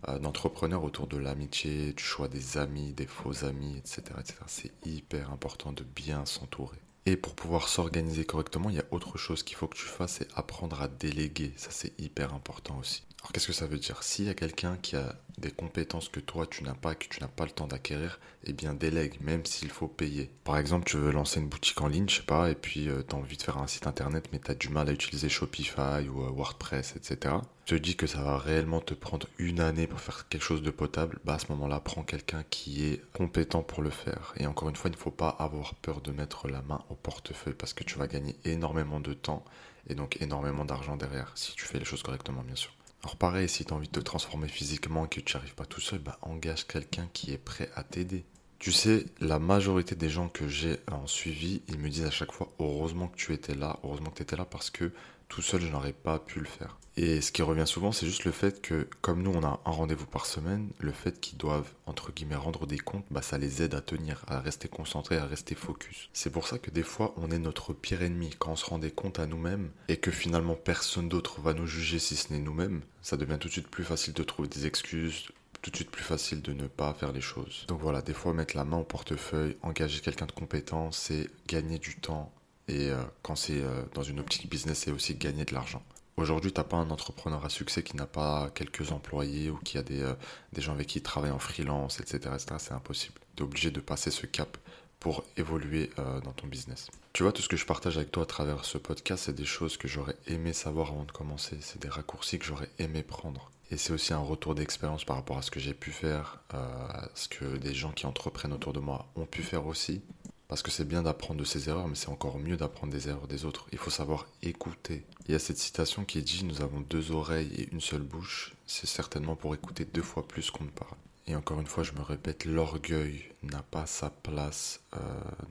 euh, 0.08 0.18
d'entrepreneurs 0.18 0.84
autour 0.84 1.06
de 1.06 1.18
l'amitié, 1.18 1.94
du 1.94 2.01
choix 2.01 2.27
des 2.27 2.58
amis, 2.58 2.91
des 2.94 3.06
faux 3.06 3.46
amis, 3.46 3.77
etc. 3.77 4.01
etc. 4.20 4.34
C'est 4.48 4.72
hyper 4.84 5.32
important 5.32 5.74
de 5.74 5.84
bien 5.84 6.25
s'entourer. 6.25 6.80
Et 7.06 7.15
pour 7.15 7.36
pouvoir 7.36 7.68
s'organiser 7.68 8.25
correctement, 8.25 8.72
il 8.72 8.77
y 8.77 8.80
a 8.80 8.86
autre 8.89 9.20
chose 9.20 9.44
qu'il 9.44 9.58
faut 9.58 9.68
que 9.68 9.77
tu 9.77 9.86
fasses, 9.86 10.13
c'est 10.13 10.27
apprendre 10.36 10.82
à 10.82 10.88
déléguer. 10.88 11.53
Ça, 11.56 11.70
c'est 11.70 11.94
hyper 12.01 12.34
important 12.34 12.80
aussi. 12.80 13.03
Alors, 13.22 13.32
qu'est-ce 13.32 13.46
que 13.46 13.53
ça 13.53 13.68
veut 13.68 13.77
dire? 13.77 14.01
S'il 14.01 14.25
y 14.25 14.30
a 14.30 14.34
quelqu'un 14.34 14.77
qui 14.82 14.96
a 14.96 15.15
des 15.38 15.52
compétences 15.52 16.10
que 16.10 16.20
toi, 16.20 16.48
tu 16.48 16.64
n'as 16.64 16.74
pas, 16.74 16.96
que 16.96 17.08
tu 17.08 17.20
n'as 17.22 17.28
pas 17.28 17.46
le 17.46 17.52
temps 17.52 17.68
d'acquérir, 17.68 18.20
eh 18.46 18.54
bien, 18.54 18.74
délègue, 18.74 19.20
même 19.22 19.46
s'il 19.46 19.70
faut 19.70 19.88
payer. 19.88 20.30
Par 20.44 20.58
exemple, 20.58 20.86
tu 20.86 20.98
veux 20.98 21.12
lancer 21.12 21.40
une 21.40 21.48
boutique 21.48 21.82
en 21.82 21.88
ligne, 21.88 22.10
je 22.10 22.18
sais 22.18 22.24
pas, 22.24 22.50
et 22.50 22.56
puis 22.56 22.90
euh, 22.90 23.04
tu 23.08 23.16
as 23.16 23.20
envie 23.20 23.38
de 23.38 23.42
faire 23.42 23.58
un 23.58 23.68
site 23.68 23.88
internet, 23.88 24.30
mais 24.32 24.40
tu 24.40 24.52
as 24.52 24.56
du 24.56 24.70
mal 24.70 24.90
à 24.90 24.94
utiliser 24.94 25.30
Shopify 25.30 26.08
ou 26.10 26.24
euh, 26.24 26.30
WordPress, 26.30 26.96
etc 26.96 27.36
te 27.72 27.76
dis 27.76 27.96
que 27.96 28.06
ça 28.06 28.22
va 28.22 28.38
réellement 28.38 28.82
te 28.82 28.94
prendre 28.94 29.28
une 29.38 29.62
année 29.62 29.88
pour 29.88 30.02
faire 30.02 30.28
quelque 30.28 30.44
chose 30.44 30.62
de 30.62 30.72
potable, 30.72 31.20
bah 31.24 31.36
à 31.36 31.40
ce 31.40 31.46
moment-là, 31.54 31.80
prends 31.80 32.04
quelqu'un 32.04 32.44
qui 32.50 32.86
est 32.86 33.02
compétent 33.14 33.64
pour 33.64 33.82
le 33.82 33.90
faire. 33.90 34.34
Et 34.36 34.46
encore 34.46 34.68
une 34.68 34.76
fois, 34.76 34.90
il 34.90 34.94
ne 34.94 35.00
faut 35.00 35.10
pas 35.10 35.30
avoir 35.30 35.76
peur 35.76 36.02
de 36.02 36.12
mettre 36.12 36.50
la 36.50 36.62
main 36.64 36.84
au 36.90 36.96
portefeuille 36.96 37.54
parce 37.54 37.74
que 37.74 37.86
tu 37.86 37.98
vas 37.98 38.08
gagner 38.08 38.36
énormément 38.44 39.00
de 39.00 39.14
temps 39.14 39.46
et 39.88 39.96
donc 39.96 40.22
énormément 40.22 40.66
d'argent 40.66 40.98
derrière, 40.98 41.32
si 41.36 41.56
tu 41.56 41.64
fais 41.66 41.80
les 41.80 41.86
choses 41.86 42.04
correctement, 42.04 42.44
bien 42.44 42.58
sûr. 42.58 42.74
Alors 43.03 43.15
pareil, 43.15 43.50
si 43.50 43.65
tu 43.65 43.74
envie 43.74 43.88
de 43.88 43.93
te 43.93 44.00
transformer 44.00 44.48
physiquement 44.48 45.05
et 45.05 45.10
que 45.10 45.20
tu 45.20 45.36
n'y 45.36 45.39
arrives 45.39 45.55
pas 45.55 45.65
tout 45.65 45.81
seul, 45.81 46.00
bah 46.00 46.17
engage 46.22 46.67
quelqu'un 46.67 47.10
qui 47.13 47.31
est 47.31 47.38
prêt 47.38 47.70
à 47.75 47.84
t'aider. 47.84 48.25
Tu 48.60 48.72
sais, 48.72 49.05
la 49.20 49.39
majorité 49.39 49.96
des 49.96 50.10
gens 50.10 50.29
que 50.29 50.48
j'ai 50.48 50.77
en 50.91 51.08
suivi, 51.08 51.63
ils 51.67 51.79
me 51.79 51.89
disent 51.89 52.05
à 52.05 52.12
chaque 52.12 52.31
fois, 52.31 52.53
heureusement 52.60 53.08
que 53.08 53.15
tu 53.15 53.34
étais 53.34 53.55
là, 53.55 53.79
heureusement 53.84 54.12
que 54.12 54.17
tu 54.17 54.22
étais 54.22 54.36
là 54.36 54.46
parce 54.46 54.70
que 54.70 54.91
tout 55.32 55.42
seul, 55.42 55.62
je 55.62 55.68
n'aurais 55.68 55.94
pas 55.94 56.20
pu 56.20 56.40
le 56.40 56.46
faire. 56.46 56.78
Et 56.98 57.22
ce 57.22 57.32
qui 57.32 57.42
revient 57.42 57.66
souvent, 57.66 57.94
c'est 57.94 58.06
juste 58.06 58.26
le 58.26 58.34
fait 58.34 58.62
que, 58.62 58.90
comme 59.00 59.24
nous, 59.24 59.32
on 59.32 59.46
a 59.46 59.62
un 59.66 59.72
rendez-vous 59.72 60.06
par 60.06 60.26
semaine, 60.26 60.70
le 60.80 60.92
fait 60.92 61.22
qu'ils 61.22 61.38
doivent, 61.38 61.72
entre 61.86 62.12
guillemets, 62.12 62.36
rendre 62.36 62.68
des 62.68 62.78
comptes, 62.78 63.06
bah, 63.10 63.22
ça 63.22 63.38
les 63.38 63.64
aide 63.64 63.74
à 63.74 63.80
tenir, 63.80 64.26
à 64.28 64.42
rester 64.42 64.68
concentrés, 64.68 65.16
à 65.16 65.26
rester 65.26 65.56
focus. 65.56 66.10
C'est 66.12 66.32
pour 66.32 66.50
ça 66.50 66.60
que 66.60 66.70
des 66.70 66.84
fois, 66.84 67.14
on 67.16 67.32
est 67.32 67.40
notre 67.40 67.72
pire 67.72 68.02
ennemi. 68.02 68.32
Quand 68.38 68.52
on 68.52 68.56
se 68.58 68.66
rend 68.66 68.78
des 68.78 68.92
comptes 68.92 69.20
à 69.20 69.26
nous-mêmes 69.26 69.72
et 69.88 69.96
que 69.96 70.12
finalement 70.12 70.56
personne 70.56 71.08
d'autre 71.08 71.40
va 71.40 71.54
nous 71.54 71.66
juger 71.66 71.98
si 71.98 72.18
ce 72.18 72.34
n'est 72.34 72.40
nous-mêmes, 72.40 72.82
ça 73.02 73.16
devient 73.16 73.38
tout 73.40 73.48
de 73.48 73.54
suite 73.54 73.70
plus 73.70 73.86
facile 73.86 74.14
de 74.14 74.24
trouver 74.24 74.50
des 74.50 74.66
excuses, 74.66 75.30
tout 75.62 75.72
de 75.72 75.76
suite 75.78 75.92
plus 75.92 76.04
facile 76.04 76.42
de 76.42 76.52
ne 76.52 76.68
pas 76.68 76.94
faire 76.94 77.14
les 77.14 77.22
choses. 77.22 77.66
Donc 77.70 77.80
voilà, 77.80 78.02
des 78.02 78.14
fois 78.14 78.34
mettre 78.34 78.58
la 78.58 78.66
main 78.66 78.78
au 78.78 78.84
portefeuille, 78.84 79.56
engager 79.62 80.02
quelqu'un 80.02 80.26
de 80.26 80.34
compétent, 80.34 80.92
c'est 80.92 81.30
gagner 81.48 81.80
du 81.80 81.96
temps, 81.96 82.34
et 82.68 82.89
euh, 82.89 83.03
quand 83.22 83.36
c'est 83.36 83.62
euh, 83.62 83.84
dans 83.93 84.04
une 84.04 84.19
optique 84.19 84.50
business, 84.50 84.80
c'est 84.80 84.91
aussi 84.91 85.15
gagner 85.15 85.45
de 85.45 85.54
l'argent. 85.54 85.84
Aujourd'hui, 86.17 86.52
tu 86.52 86.60
n'as 86.60 86.65
pas 86.65 86.78
un 86.78 86.89
entrepreneur 86.89 87.43
à 87.43 87.50
succès 87.50 87.84
qui 87.84 87.95
n'a 87.95 88.06
pas 88.06 88.50
quelques 88.54 88.91
employés 88.91 89.50
ou 89.50 89.58
qui 89.58 89.78
a 89.78 89.84
des, 89.84 90.02
euh, 90.02 90.13
des 90.54 90.62
gens 90.62 90.74
avec 90.74 90.88
qui 90.88 91.00
il 91.00 91.02
travaille 91.02 91.32
en 91.32 91.39
freelance, 91.39 92.00
etc. 92.00 92.17
etc. 92.34 92.56
c'est 92.60 92.74
impossible. 92.74 93.19
Tu 93.36 93.43
es 93.43 93.45
obligé 93.45 93.71
de 93.71 93.80
passer 93.80 94.12
ce 94.12 94.26
cap 94.26 94.58
pour 95.00 95.24
évoluer 95.36 95.89
dans 95.97 96.32
ton 96.32 96.45
business. 96.45 96.91
Tu 97.13 97.24
vois, 97.24 97.32
tout 97.32 97.41
ce 97.41 97.50
que 97.50 97.58
je 97.58 97.65
partage 97.65 97.97
avec 97.97 98.12
toi 98.12 98.21
à 98.21 98.26
travers 98.28 98.65
ce 98.65 98.78
podcast, 98.78 99.24
c'est 99.26 99.34
des 99.34 99.45
choses 99.45 99.76
que 99.76 99.88
j'aurais 99.88 100.15
aimé 100.28 100.54
savoir 100.54 100.89
avant 100.91 101.06
de 101.06 101.12
commencer. 101.12 101.58
C'est 101.62 101.82
des 101.82 101.89
raccourcis 101.89 102.38
que 102.38 102.45
j'aurais 102.45 102.69
aimé 102.78 103.02
prendre. 103.02 103.50
Et 103.71 103.78
c'est 103.78 103.93
aussi 103.93 104.13
un 104.13 104.19
retour 104.19 104.54
d'expérience 104.54 105.04
par 105.04 105.15
rapport 105.15 105.39
à 105.39 105.41
ce 105.41 105.50
que 105.50 105.60
j'ai 105.60 105.74
pu 105.74 105.89
faire, 105.89 106.43
à 106.52 107.10
ce 107.15 107.28
que 107.30 107.58
des 107.58 107.74
gens 107.74 107.93
qui 107.93 108.06
entreprennent 108.06 108.54
autour 108.54 108.74
de 108.74 108.80
moi 108.80 109.08
ont 109.15 109.26
pu 109.26 109.41
faire 109.41 109.65
aussi. 109.65 110.04
Parce 110.52 110.64
que 110.64 110.70
c'est 110.70 110.84
bien 110.84 111.02
d'apprendre 111.02 111.40
de 111.40 111.46
ses 111.46 111.70
erreurs, 111.70 111.88
mais 111.88 111.96
c'est 111.96 112.10
encore 112.10 112.38
mieux 112.38 112.58
d'apprendre 112.58 112.92
des 112.92 113.08
erreurs 113.08 113.26
des 113.26 113.46
autres. 113.46 113.68
Il 113.72 113.78
faut 113.78 113.90
savoir 113.90 114.28
écouter. 114.42 115.06
Il 115.26 115.32
y 115.32 115.36
a 115.36 115.40
cette 115.40 115.58
citation 115.58 116.04
qui 116.04 116.22
dit 116.24 116.44
Nous 116.44 116.62
avons 116.62 116.82
deux 116.82 117.12
oreilles 117.12 117.54
et 117.56 117.70
une 117.72 117.80
seule 117.80 118.02
bouche. 118.02 118.54
C'est 118.68 118.86
certainement 118.86 119.38
pour 119.38 119.56
écouter 119.56 119.86
deux 119.86 120.02
fois 120.02 120.28
plus 120.28 120.52
qu'on 120.52 120.66
ne 120.66 120.70
parle. 120.70 120.98
Et 121.26 121.38
encore 121.38 121.62
une 121.62 121.68
fois, 121.68 121.84
je 121.84 121.94
me 121.94 122.02
répète, 122.02 122.44
l'orgueil 122.44 123.32
n'a 123.44 123.62
pas 123.62 123.86
sa 123.86 124.10
place 124.10 124.82
euh, 124.94 125.00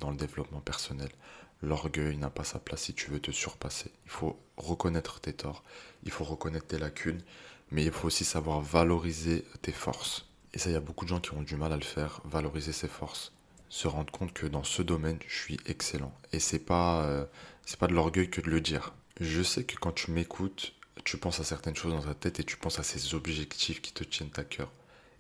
dans 0.01 0.11
le 0.11 0.19
développement 0.19 0.61
personnel. 0.61 1.09
L'orgueil 1.63 2.19
n'a 2.19 2.29
pas 2.29 2.45
sa 2.45 2.59
place 2.59 2.83
si 2.83 2.93
tu 2.93 3.11
veux 3.11 3.21
te 3.21 3.31
surpasser. 3.31 3.91
Il 4.05 4.11
faut 4.11 4.39
reconnaître 4.59 5.19
tes 5.19 5.33
torts, 5.33 5.65
il 6.05 6.11
faut 6.11 6.25
reconnaître 6.25 6.67
tes 6.67 6.79
lacunes, 6.79 7.23
mais 7.71 7.87
il 7.87 7.91
faut 7.91 8.09
aussi 8.09 8.27
savoir 8.27 8.61
valoriser 8.61 9.47
tes 9.63 9.73
forces. 9.73 10.27
Et 10.53 10.59
ça, 10.59 10.69
il 10.69 10.75
y 10.75 10.77
a 10.77 10.81
beaucoup 10.81 11.07
de 11.07 11.09
gens 11.09 11.21
qui 11.21 11.33
ont 11.33 11.41
du 11.41 11.57
mal 11.57 11.73
à 11.73 11.77
le 11.79 11.85
faire, 11.85 12.21
valoriser 12.27 12.73
ses 12.73 12.89
forces 12.89 13.33
se 13.71 13.89
rendre 13.89 14.13
compte 14.13 14.35
que 14.35 14.47
dans 14.47 14.65
ce 14.65 14.83
domaine, 14.83 15.19
je 15.27 15.35
suis 15.35 15.61
excellent. 15.65 16.13
Et 16.33 16.41
c'est 16.41 16.59
pas, 16.59 17.05
euh, 17.05 17.25
c'est 17.65 17.79
pas 17.79 17.87
de 17.87 17.95
l'orgueil 17.95 18.29
que 18.29 18.41
de 18.41 18.51
le 18.51 18.61
dire. 18.61 18.93
Je 19.21 19.43
sais 19.43 19.65
que 19.65 19.77
quand 19.77 19.93
tu 19.93 20.11
m'écoutes, 20.11 20.75
tu 21.05 21.17
penses 21.17 21.41
à 21.41 21.45
certaines 21.45 21.77
choses 21.77 21.93
dans 21.93 22.03
ta 22.03 22.15
tête 22.15 22.41
et 22.41 22.45
tu 22.45 22.57
penses 22.57 22.79
à 22.79 22.83
ces 22.83 23.15
objectifs 23.15 23.81
qui 23.81 23.93
te 23.93 24.05
tiennent 24.05 24.31
à 24.37 24.45
cœur. 24.45 24.71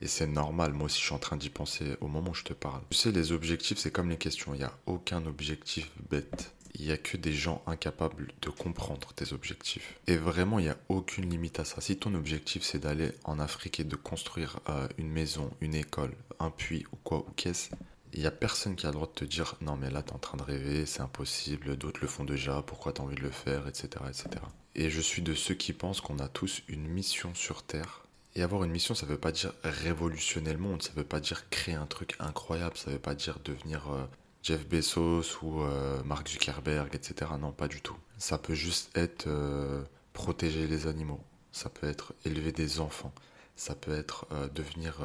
Et 0.03 0.09
c'est 0.09 0.27
normal, 0.27 0.73
moi 0.73 0.87
aussi 0.87 0.99
je 0.99 1.05
suis 1.05 1.15
en 1.15 1.19
train 1.19 1.37
d'y 1.37 1.51
penser 1.51 1.97
au 2.01 2.09
moment 2.09 2.31
où 2.31 2.35
je 2.35 2.45
te 2.45 2.55
parle. 2.55 2.81
Tu 2.91 2.97
sais, 2.97 3.13
les 3.13 3.33
objectifs, 3.33 3.79
c'est 3.79 3.91
comme 3.91 4.09
les 4.09 4.17
questions. 4.17 4.55
Il 4.55 4.59
n'y 4.59 4.65
a 4.65 4.77
aucun 4.87 5.25
objectif 5.27 5.91
bête. 6.09 6.53
Il 6.75 6.87
n'y 6.87 6.93
a 6.93 6.97
que 6.97 7.17
des 7.17 7.33
gens 7.33 7.63
incapables 7.67 8.33
de 8.41 8.49
comprendre 8.49 9.13
tes 9.13 9.33
objectifs. 9.33 9.99
Et 10.07 10.17
vraiment, 10.17 10.59
il 10.59 10.65
n'y 10.65 10.71
a 10.71 10.79
aucune 10.89 11.29
limite 11.29 11.61
à 11.61 11.65
ça. 11.65 11.81
Si 11.81 11.97
ton 11.97 12.15
objectif, 12.15 12.63
c'est 12.63 12.79
d'aller 12.79 13.13
en 13.25 13.39
Afrique 13.39 13.81
et 13.81 13.85
de 13.85 13.97
construire 13.97 14.61
euh, 14.69 14.89
une 14.97 15.11
maison, 15.11 15.51
une 15.61 15.75
école, 15.75 16.15
un 16.39 16.51
puits 16.51 16.87
ou 16.93 16.97
quoi, 16.97 17.19
ou 17.19 17.31
qu'est-ce, 17.37 17.71
il 18.13 18.21
n'y 18.21 18.27
a 18.27 18.31
personne 18.31 18.77
qui 18.77 18.87
a 18.87 18.91
le 18.91 18.95
droit 18.95 19.07
de 19.07 19.13
te 19.13 19.25
dire 19.25 19.55
non 19.61 19.77
mais 19.77 19.91
là 19.91 20.03
tu 20.03 20.11
es 20.11 20.15
en 20.15 20.19
train 20.19 20.37
de 20.37 20.43
rêver, 20.43 20.87
c'est 20.87 21.03
impossible, 21.03 21.77
d'autres 21.77 22.01
le 22.01 22.09
font 22.09 22.25
déjà, 22.25 22.63
pourquoi 22.63 22.93
tu 22.93 23.01
as 23.01 23.05
envie 23.05 23.17
de 23.17 23.23
le 23.23 23.31
faire, 23.31 23.69
etc., 23.69 23.89
etc. 24.09 24.29
Et 24.75 24.91
je 24.91 25.01
suis 25.01 25.23
de 25.23 25.35
ceux 25.35 25.55
qui 25.55 25.73
pensent 25.73 26.01
qu'on 26.01 26.19
a 26.19 26.29
tous 26.29 26.63
une 26.69 26.87
mission 26.87 27.35
sur 27.35 27.63
Terre. 27.63 28.03
Et 28.37 28.43
avoir 28.43 28.63
une 28.63 28.71
mission, 28.71 28.95
ça 28.95 29.07
veut 29.07 29.19
pas 29.19 29.33
dire 29.33 29.53
révolutionner 29.65 30.53
le 30.53 30.59
monde, 30.59 30.83
ça 30.83 30.93
veut 30.95 31.05
pas 31.05 31.19
dire 31.19 31.49
créer 31.51 31.75
un 31.75 31.87
truc 31.87 32.15
incroyable, 32.21 32.77
ça 32.77 32.91
veut 32.91 32.99
pas 33.01 33.17
dire 33.17 33.41
devenir 33.45 33.91
euh, 33.91 34.07
Jeff 34.43 34.69
Bezos 34.69 35.43
ou 35.43 35.63
euh, 35.63 36.01
Mark 36.05 36.29
Zuckerberg, 36.29 36.95
etc. 36.95 37.33
Non, 37.41 37.51
pas 37.51 37.67
du 37.67 37.81
tout. 37.81 37.97
Ça 38.19 38.39
peut 38.39 38.55
juste 38.55 38.97
être 38.97 39.27
euh, 39.27 39.83
protéger 40.13 40.69
les 40.69 40.87
animaux, 40.87 41.21
ça 41.51 41.71
peut 41.71 41.89
être 41.89 42.15
élever 42.25 42.53
des 42.53 42.79
enfants, 42.79 43.13
ça 43.61 43.75
peut 43.75 43.93
être 43.93 44.27
devenir 44.55 45.01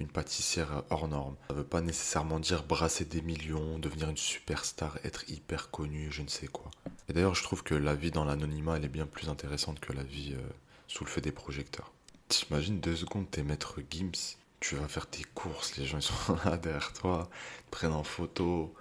une 0.00 0.08
pâtissière 0.08 0.82
hors 0.90 1.06
norme. 1.06 1.36
Ça 1.48 1.54
veut 1.54 1.64
pas 1.64 1.80
nécessairement 1.80 2.40
dire 2.40 2.64
brasser 2.64 3.04
des 3.04 3.22
millions, 3.22 3.78
devenir 3.78 4.08
une 4.10 4.16
superstar, 4.16 4.98
être 5.04 5.28
hyper 5.30 5.70
connu, 5.70 6.10
je 6.10 6.22
ne 6.22 6.28
sais 6.28 6.48
quoi. 6.48 6.68
Et 7.08 7.12
d'ailleurs, 7.12 7.36
je 7.36 7.44
trouve 7.44 7.62
que 7.62 7.76
la 7.76 7.94
vie 7.94 8.10
dans 8.10 8.24
l'anonymat, 8.24 8.76
elle 8.76 8.84
est 8.84 8.88
bien 8.88 9.06
plus 9.06 9.28
intéressante 9.28 9.78
que 9.78 9.92
la 9.92 10.02
vie 10.02 10.34
euh, 10.34 10.42
sous 10.88 11.04
le 11.04 11.10
feu 11.10 11.20
des 11.20 11.30
projecteurs. 11.30 11.92
T'imagines 12.28 12.80
deux 12.80 12.96
secondes, 12.96 13.30
t'es 13.30 13.44
maître 13.44 13.76
Gims, 13.88 14.36
tu 14.58 14.74
vas 14.74 14.88
faire 14.88 15.06
tes 15.06 15.22
courses, 15.22 15.76
les 15.76 15.86
gens 15.86 16.00
sont 16.00 16.36
là 16.44 16.56
derrière 16.56 16.92
toi, 16.92 17.30
ils 17.60 17.70
prennent 17.70 17.92
en 17.92 18.04
photo. 18.04 18.74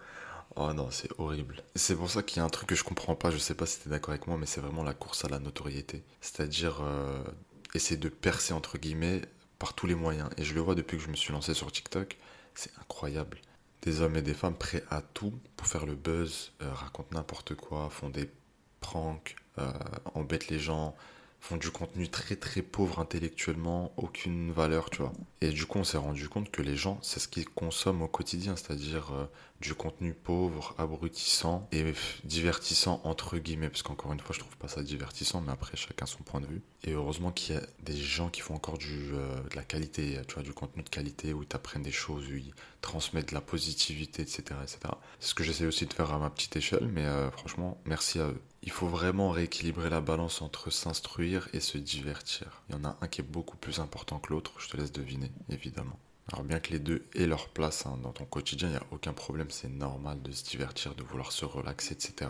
Oh 0.55 0.73
non, 0.73 0.89
c'est 0.91 1.09
horrible. 1.17 1.63
C'est 1.75 1.95
pour 1.95 2.09
ça 2.09 2.23
qu'il 2.23 2.37
y 2.37 2.39
a 2.39 2.43
un 2.43 2.49
truc 2.49 2.69
que 2.69 2.75
je 2.75 2.83
comprends 2.83 3.15
pas, 3.15 3.29
je 3.31 3.37
sais 3.37 3.55
pas 3.55 3.65
si 3.65 3.79
t'es 3.79 3.89
d'accord 3.89 4.09
avec 4.09 4.27
moi, 4.27 4.37
mais 4.37 4.45
c'est 4.45 4.61
vraiment 4.61 4.83
la 4.83 4.93
course 4.93 5.23
à 5.23 5.29
la 5.29 5.39
notoriété. 5.39 6.03
C'est-à-dire 6.19 6.79
euh, 6.81 7.23
essayer 7.73 7.97
de 7.97 8.09
percer 8.09 8.53
entre 8.53 8.77
guillemets 8.77 9.21
par 9.59 9.73
tous 9.73 9.87
les 9.87 9.95
moyens. 9.95 10.29
Et 10.37 10.43
je 10.43 10.53
le 10.53 10.61
vois 10.61 10.75
depuis 10.75 10.97
que 10.97 11.03
je 11.03 11.09
me 11.09 11.15
suis 11.15 11.33
lancé 11.33 11.53
sur 11.53 11.71
TikTok, 11.71 12.17
c'est 12.55 12.71
incroyable. 12.79 13.39
Des 13.83 14.01
hommes 14.01 14.15
et 14.15 14.21
des 14.21 14.33
femmes 14.33 14.55
prêts 14.55 14.83
à 14.89 15.01
tout 15.01 15.33
pour 15.55 15.67
faire 15.67 15.85
le 15.85 15.95
buzz, 15.95 16.51
euh, 16.61 16.71
racontent 16.71 17.15
n'importe 17.15 17.55
quoi, 17.55 17.89
font 17.89 18.09
des 18.09 18.29
pranks, 18.79 19.35
euh, 19.57 19.71
embêtent 20.13 20.49
les 20.49 20.59
gens, 20.59 20.95
font 21.39 21.57
du 21.57 21.71
contenu 21.71 22.07
très 22.07 22.35
très 22.35 22.61
pauvre 22.61 22.99
intellectuellement, 22.99 23.91
aucune 23.97 24.51
valeur, 24.51 24.89
tu 24.91 25.01
vois. 25.01 25.13
Et 25.41 25.49
du 25.49 25.65
coup, 25.65 25.79
on 25.79 25.83
s'est 25.83 25.97
rendu 25.97 26.29
compte 26.29 26.51
que 26.51 26.61
les 26.61 26.75
gens, 26.75 26.99
c'est 27.01 27.19
ce 27.19 27.27
qu'ils 27.27 27.49
consomment 27.49 28.03
au 28.03 28.07
quotidien, 28.07 28.55
c'est-à-dire 28.55 29.11
euh, 29.13 29.25
du 29.61 29.73
contenu 29.75 30.13
pauvre, 30.13 30.75
abrutissant 30.77 31.67
et 31.71 31.93
divertissant 32.23 32.99
entre 33.03 33.37
guillemets, 33.37 33.69
parce 33.69 33.83
qu'encore 33.83 34.11
une 34.11 34.19
fois, 34.19 34.33
je 34.33 34.39
trouve 34.39 34.57
pas 34.57 34.67
ça 34.67 34.83
divertissant, 34.83 35.41
mais 35.41 35.51
après, 35.51 35.77
chacun 35.77 36.05
son 36.05 36.23
point 36.23 36.41
de 36.41 36.47
vue. 36.47 36.61
Et 36.83 36.91
heureusement 36.91 37.31
qu'il 37.31 37.55
y 37.55 37.57
a 37.57 37.61
des 37.83 37.95
gens 37.95 38.29
qui 38.29 38.41
font 38.41 38.55
encore 38.55 38.77
du, 38.77 39.11
euh, 39.13 39.41
de 39.49 39.55
la 39.55 39.63
qualité, 39.63 40.19
tu 40.27 40.33
vois, 40.33 40.43
du 40.43 40.53
contenu 40.53 40.83
de 40.83 40.89
qualité 40.89 41.33
où 41.33 41.43
ils 41.43 41.47
t'apprennent 41.47 41.83
des 41.83 41.91
choses, 41.91 42.27
où 42.27 42.35
ils 42.35 42.53
transmettre 42.81 43.29
de 43.29 43.35
la 43.35 43.41
positivité, 43.41 44.23
etc. 44.23 44.43
etc. 44.61 44.79
C'est 45.19 45.29
ce 45.29 45.35
que 45.35 45.43
j'essaie 45.43 45.65
aussi 45.65 45.85
de 45.85 45.93
faire 45.93 46.11
à 46.11 46.17
ma 46.17 46.29
petite 46.29 46.55
échelle, 46.55 46.87
mais 46.91 47.05
euh, 47.05 47.31
franchement, 47.31 47.79
merci 47.85 48.19
à 48.19 48.27
eux. 48.27 48.41
Il 48.63 48.71
faut 48.71 48.87
vraiment 48.87 49.29
rééquilibrer 49.29 49.89
la 49.89 50.01
balance 50.01 50.41
entre 50.41 50.71
s'instruire 50.71 51.47
et 51.53 51.59
se 51.59 51.77
divertir. 51.77 52.63
Il 52.69 52.75
y 52.75 52.77
en 52.77 52.83
a 52.83 52.97
un 53.01 53.07
qui 53.07 53.21
est 53.21 53.23
beaucoup 53.23 53.57
plus 53.57 53.79
important 53.79 54.19
que 54.19 54.33
l'autre, 54.33 54.53
je 54.59 54.67
te 54.67 54.77
laisse 54.77 54.91
deviner, 54.91 55.31
évidemment. 55.49 55.99
Alors 56.29 56.43
bien 56.43 56.59
que 56.59 56.71
les 56.71 56.79
deux 56.79 57.03
aient 57.15 57.27
leur 57.27 57.49
place 57.49 57.85
hein, 57.85 57.97
dans 58.03 58.11
ton 58.11 58.25
quotidien, 58.25 58.67
il 58.69 58.71
n'y 58.71 58.77
a 58.77 58.85
aucun 58.91 59.13
problème, 59.13 59.49
c'est 59.49 59.69
normal 59.69 60.21
de 60.21 60.31
se 60.31 60.43
divertir, 60.43 60.95
de 60.95 61.03
vouloir 61.03 61.31
se 61.31 61.45
relaxer, 61.45 61.93
etc. 61.93 62.29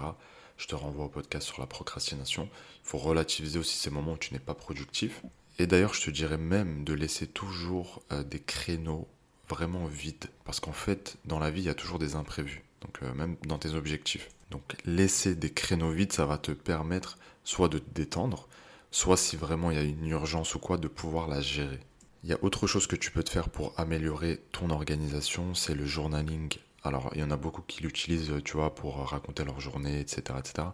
Je 0.57 0.67
te 0.67 0.75
renvoie 0.75 1.05
au 1.05 1.09
podcast 1.09 1.47
sur 1.47 1.59
la 1.59 1.67
procrastination. 1.67 2.49
Il 2.83 2.87
faut 2.87 2.97
relativiser 2.97 3.59
aussi 3.59 3.77
ces 3.77 3.89
moments 3.89 4.13
où 4.13 4.17
tu 4.17 4.33
n'es 4.33 4.39
pas 4.39 4.53
productif. 4.53 5.23
Et 5.59 5.67
d'ailleurs, 5.67 5.93
je 5.93 6.01
te 6.01 6.09
dirais 6.09 6.37
même 6.37 6.83
de 6.83 6.93
laisser 6.93 7.27
toujours 7.27 8.01
euh, 8.11 8.23
des 8.23 8.39
créneaux 8.39 9.07
vraiment 9.49 9.85
vides. 9.85 10.27
Parce 10.45 10.59
qu'en 10.59 10.73
fait, 10.73 11.17
dans 11.25 11.39
la 11.39 11.51
vie, 11.51 11.61
il 11.61 11.65
y 11.65 11.69
a 11.69 11.75
toujours 11.75 11.99
des 11.99 12.15
imprévus. 12.15 12.63
Donc 12.81 12.99
euh, 13.03 13.13
même 13.13 13.37
dans 13.45 13.57
tes 13.57 13.73
objectifs. 13.73 14.29
Donc 14.49 14.75
laisser 14.85 15.35
des 15.35 15.51
créneaux 15.51 15.91
vides, 15.91 16.13
ça 16.13 16.25
va 16.25 16.37
te 16.37 16.51
permettre 16.51 17.17
soit 17.43 17.69
de 17.69 17.79
te 17.79 17.89
détendre, 17.93 18.47
soit 18.91 19.17
si 19.17 19.35
vraiment 19.35 19.71
il 19.71 19.77
y 19.77 19.79
a 19.79 19.83
une 19.83 20.07
urgence 20.07 20.55
ou 20.55 20.59
quoi, 20.59 20.77
de 20.77 20.87
pouvoir 20.87 21.27
la 21.27 21.41
gérer. 21.41 21.79
Il 22.23 22.29
y 22.29 22.33
a 22.33 22.43
autre 22.43 22.67
chose 22.67 22.85
que 22.85 22.95
tu 22.95 23.09
peux 23.09 23.23
te 23.23 23.31
faire 23.31 23.49
pour 23.49 23.73
améliorer 23.79 24.41
ton 24.51 24.69
organisation, 24.69 25.55
c'est 25.55 25.73
le 25.73 25.85
journaling. 25.85 26.53
Alors, 26.83 27.09
il 27.15 27.21
y 27.21 27.23
en 27.23 27.31
a 27.31 27.37
beaucoup 27.37 27.63
qui 27.63 27.81
l'utilisent, 27.81 28.33
tu 28.45 28.57
vois, 28.57 28.75
pour 28.75 28.97
raconter 29.09 29.43
leur 29.43 29.59
journée, 29.59 29.99
etc., 29.99 30.37
etc. 30.37 30.67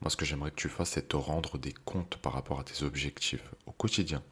Moi, 0.00 0.10
ce 0.10 0.16
que 0.16 0.24
j'aimerais 0.24 0.50
que 0.50 0.56
tu 0.56 0.70
fasses, 0.70 0.90
c'est 0.90 1.08
te 1.08 1.16
rendre 1.16 1.58
des 1.58 1.74
comptes 1.84 2.16
par 2.16 2.32
rapport 2.32 2.58
à 2.58 2.64
tes 2.64 2.84
objectifs 2.84 3.44
au 3.66 3.72
quotidien. 3.72 4.22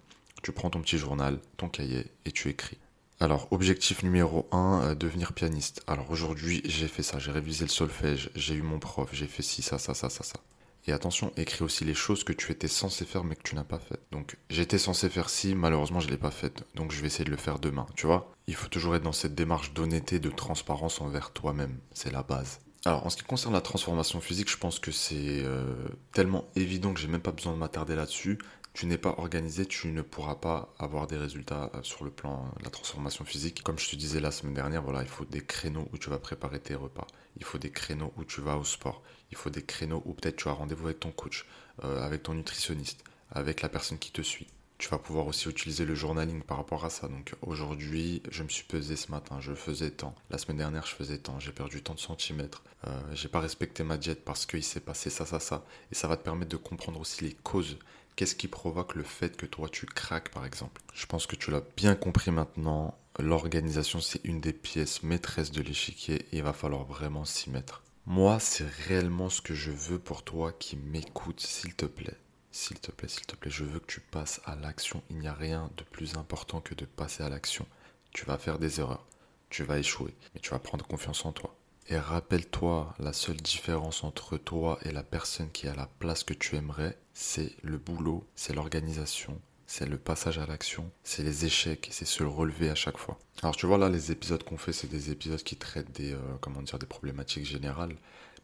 Tu 0.43 0.53
prends 0.53 0.71
ton 0.71 0.81
petit 0.81 0.97
journal, 0.97 1.41
ton 1.59 1.69
cahier, 1.69 2.11
et 2.25 2.33
tu 2.33 2.49
écris. 2.49 2.79
Alors, 3.21 3.49
objectif 3.53 4.03
numéro 4.03 4.49
1, 4.51 4.81
euh, 4.83 4.95
devenir 4.95 5.33
pianiste. 5.33 5.83
Alors 5.87 6.11
aujourd'hui, 6.11 6.63
j'ai 6.65 6.89
fait 6.89 7.05
ça, 7.05 7.19
j'ai 7.19 7.31
révisé 7.31 7.65
le 7.65 7.71
solfège, 7.71 8.31
j'ai 8.35 8.55
eu 8.55 8.63
mon 8.63 8.81
prof, 8.81 9.11
j'ai 9.13 9.29
fait 9.29 9.43
ci, 9.43 9.63
ça, 9.63 9.79
ça, 9.79 9.95
ça, 9.95 10.11
ça, 10.11 10.25
ça. 10.25 10.41
Et 10.87 10.93
attention, 10.93 11.33
écris 11.37 11.63
aussi 11.63 11.85
les 11.85 11.95
choses 11.95 12.25
que 12.25 12.33
tu 12.33 12.51
étais 12.51 12.69
censé 12.69 13.05
faire 13.05 13.23
mais 13.23 13.37
que 13.37 13.43
tu 13.43 13.55
n'as 13.55 13.65
pas 13.65 13.79
faites. 13.79 14.03
Donc 14.11 14.37
j'étais 14.51 14.79
censé 14.79 15.09
faire 15.09 15.31
ci, 15.31 15.55
malheureusement 15.55 16.01
je 16.01 16.07
ne 16.07 16.13
l'ai 16.13 16.19
pas 16.19 16.31
fait. 16.31 16.65
Donc 16.75 16.91
je 16.91 17.01
vais 17.01 17.07
essayer 17.07 17.25
de 17.25 17.31
le 17.31 17.37
faire 17.37 17.59
demain. 17.59 17.87
Tu 17.95 18.07
vois 18.07 18.33
Il 18.49 18.55
faut 18.55 18.69
toujours 18.69 18.97
être 18.97 19.05
dans 19.05 19.13
cette 19.13 19.35
démarche 19.35 19.73
d'honnêteté, 19.73 20.19
de 20.19 20.31
transparence 20.31 21.01
envers 21.01 21.31
toi-même. 21.31 21.79
C'est 21.93 22.13
la 22.13 22.23
base. 22.23 22.61
Alors 22.85 23.07
en 23.07 23.11
ce 23.11 23.17
qui 23.17 23.23
concerne 23.23 23.55
la 23.55 23.61
transformation 23.61 24.21
physique, 24.21 24.51
je 24.51 24.57
pense 24.57 24.81
que 24.81 24.91
c'est 24.91 25.15
euh, 25.45 25.87
tellement 26.13 26.49
évident 26.57 26.93
que 26.93 26.99
j'ai 26.99 27.07
même 27.07 27.21
pas 27.21 27.31
besoin 27.31 27.53
de 27.53 27.59
m'attarder 27.59 27.95
là-dessus 27.95 28.39
tu 28.75 28.87
n'es 28.87 28.99
pas 28.99 29.15
organisé, 29.19 29.67
tu 29.67 29.89
ne 29.89 30.03
pourras 30.03 30.37
pas 30.37 30.73
avoir 30.79 31.07
des 31.07 31.17
résultats 31.17 31.71
euh, 31.75 31.83
sur 31.83 32.05
le 32.05 32.11
plan 32.11 32.51
de 32.59 32.65
la 32.65 32.71
transformation 32.71 33.25
physique. 33.25 33.63
Comme 33.63 33.79
je 33.79 33.91
te 33.91 33.97
disais 33.97 34.21
la 34.21 34.31
semaine 34.31 34.55
dernière, 34.55 34.83
voilà, 34.83 35.03
il 35.03 35.09
faut 35.09 35.25
des 35.25 35.43
créneaux 35.43 35.89
où 35.93 35.99
tu 35.99 36.09
vas 36.09 36.19
préparer 36.19 36.59
tes 36.59 36.75
repas. 36.75 37.07
Il 37.37 37.45
faut 37.45 37.59
des 37.59 37.71
créneaux 37.71 38.13
où 38.17 38.25
tu 38.25 38.41
vas 38.41 38.57
au 38.57 38.65
sport. 38.65 39.03
Il 39.33 39.37
faut 39.37 39.51
des 39.51 39.63
créneaux 39.63 40.03
où 40.05 40.13
peut-être 40.13 40.37
tu 40.37 40.49
as 40.49 40.53
rendez-vous 40.53 40.87
avec 40.87 41.01
ton 41.01 41.11
coach, 41.11 41.47
euh, 41.85 42.01
avec 42.05 42.23
ton 42.23 42.35
nutritionniste, 42.35 43.03
avec 43.31 43.63
la 43.63 43.69
personne 43.69 43.99
qui 43.99 44.13
te 44.13 44.23
suit. 44.23 44.47
Tu 44.79 44.89
vas 44.89 44.99
pouvoir 44.99 45.27
aussi 45.27 45.49
utiliser 45.49 45.85
le 45.85 45.95
journaling 45.95 46.43
par 46.43 46.57
rapport 46.57 46.85
à 46.85 46.91
ça. 46.91 47.09
Donc 47.09 47.35
aujourd'hui, 47.41 48.23
je 48.31 48.43
me 48.43 48.49
suis 48.49 48.65
pesé 48.65 48.97
ce 48.97 49.11
matin, 49.11 49.39
je 49.41 49.55
faisais 49.55 49.91
tant. 49.91 50.15
La 50.31 50.39
semaine 50.39 50.57
dernière, 50.57 50.87
je 50.87 50.95
faisais 50.95 51.19
tant. 51.19 51.39
J'ai 51.39 51.53
perdu 51.53 51.83
tant 51.83 51.95
de 51.95 52.01
centimètres. 52.01 52.63
Euh, 52.87 53.01
j'ai 53.15 53.29
pas 53.29 53.41
respecté 53.41 53.85
ma 53.85 53.97
diète 53.97 54.25
parce 54.25 54.45
qu'il 54.45 54.65
s'est 54.65 54.81
passé 54.81 55.09
ça, 55.09 55.25
ça, 55.25 55.39
ça. 55.39 55.65
Et 55.93 55.95
ça 55.95 56.09
va 56.09 56.17
te 56.17 56.25
permettre 56.25 56.51
de 56.51 56.57
comprendre 56.57 57.01
aussi 57.01 57.25
les 57.25 57.33
causes 57.33 57.79
Qu'est-ce 58.15 58.35
qui 58.35 58.49
provoque 58.49 58.95
le 58.95 59.05
fait 59.05 59.37
que 59.37 59.47
toi 59.47 59.69
tu 59.71 59.87
craques 59.87 60.31
par 60.31 60.45
exemple? 60.45 60.83
Je 60.93 61.07
pense 61.07 61.27
que 61.27 61.37
tu 61.37 61.51
l'as 61.51 61.63
bien 61.77 61.95
compris 61.95 62.31
maintenant. 62.31 62.99
L'organisation 63.19 64.01
c'est 64.01 64.21
une 64.25 64.41
des 64.41 64.53
pièces 64.53 65.03
maîtresses 65.03 65.51
de 65.51 65.63
l'échiquier 65.63 66.27
et 66.33 66.37
il 66.37 66.43
va 66.43 66.53
falloir 66.53 66.85
vraiment 66.85 67.25
s'y 67.25 67.51
mettre. 67.51 67.83
Moi 68.07 68.41
c'est 68.41 68.67
réellement 68.67 69.29
ce 69.29 69.41
que 69.41 69.55
je 69.55 69.71
veux 69.71 69.99
pour 69.99 70.25
toi 70.25 70.53
qui 70.53 70.77
m'écoute 70.77 71.39
s'il 71.41 71.75
te 71.75 71.87
plaît. 71.87 72.19
S'il 72.51 72.81
te 72.81 72.91
plaît, 72.91 73.09
s'il 73.09 73.27
te 73.27 73.37
plaît, 73.37 73.51
je 73.51 73.63
veux 73.65 73.79
que 73.79 73.87
tu 73.87 74.01
passes 74.01 74.41
à 74.45 74.57
l'action. 74.57 75.03
Il 75.09 75.19
n'y 75.19 75.29
a 75.29 75.33
rien 75.33 75.71
de 75.77 75.85
plus 75.85 76.17
important 76.17 76.61
que 76.61 76.75
de 76.75 76.85
passer 76.85 77.23
à 77.23 77.29
l'action. 77.29 77.65
Tu 78.11 78.25
vas 78.27 78.39
faire 78.39 78.59
des 78.59 78.81
erreurs, 78.81 79.07
tu 79.51 79.63
vas 79.63 79.79
échouer, 79.79 80.15
mais 80.35 80.41
tu 80.41 80.51
vas 80.51 80.59
prendre 80.59 80.85
confiance 80.85 81.25
en 81.25 81.33
toi. 81.33 81.55
Et 81.89 81.97
rappelle-toi, 81.97 82.93
la 82.99 83.13
seule 83.13 83.37
différence 83.37 84.03
entre 84.03 84.37
toi 84.37 84.79
et 84.83 84.91
la 84.91 85.05
personne 85.05 85.51
qui 85.51 85.67
est 85.67 85.71
à 85.71 85.75
la 85.77 85.89
place 86.01 86.25
que 86.25 86.35
tu 86.35 86.57
aimerais, 86.57 86.99
c'est 87.15 87.55
le 87.63 87.79
boulot, 87.79 88.27
c'est 88.35 88.53
l'organisation, 88.53 89.41
c'est 89.67 89.89
le 89.89 89.99
passage 89.99 90.39
à 90.39 90.47
l'action, 90.47 90.91
c'est 91.03 91.23
les 91.23 91.45
échecs, 91.45 91.89
c'est 91.91 92.05
se 92.05 92.23
relever 92.25 92.71
à 92.71 92.75
chaque 92.75 92.99
fois. 92.99 93.19
Alors 93.43 93.57
tu 93.57 93.67
vois 93.67 93.79
là, 93.79 93.89
les 93.89 94.13
épisodes 94.13 94.43
qu'on 94.43 94.59
fait, 94.59 94.73
c'est 94.73 94.89
des 94.89 95.11
épisodes 95.11 95.43
qui 95.43 95.57
traitent 95.57 95.93
des, 95.93 96.13
euh, 96.13 96.19
comment 96.41 96.63
dire, 96.63 96.79
des 96.79 96.87
problématiques 96.87 97.47
générales, 97.47 97.97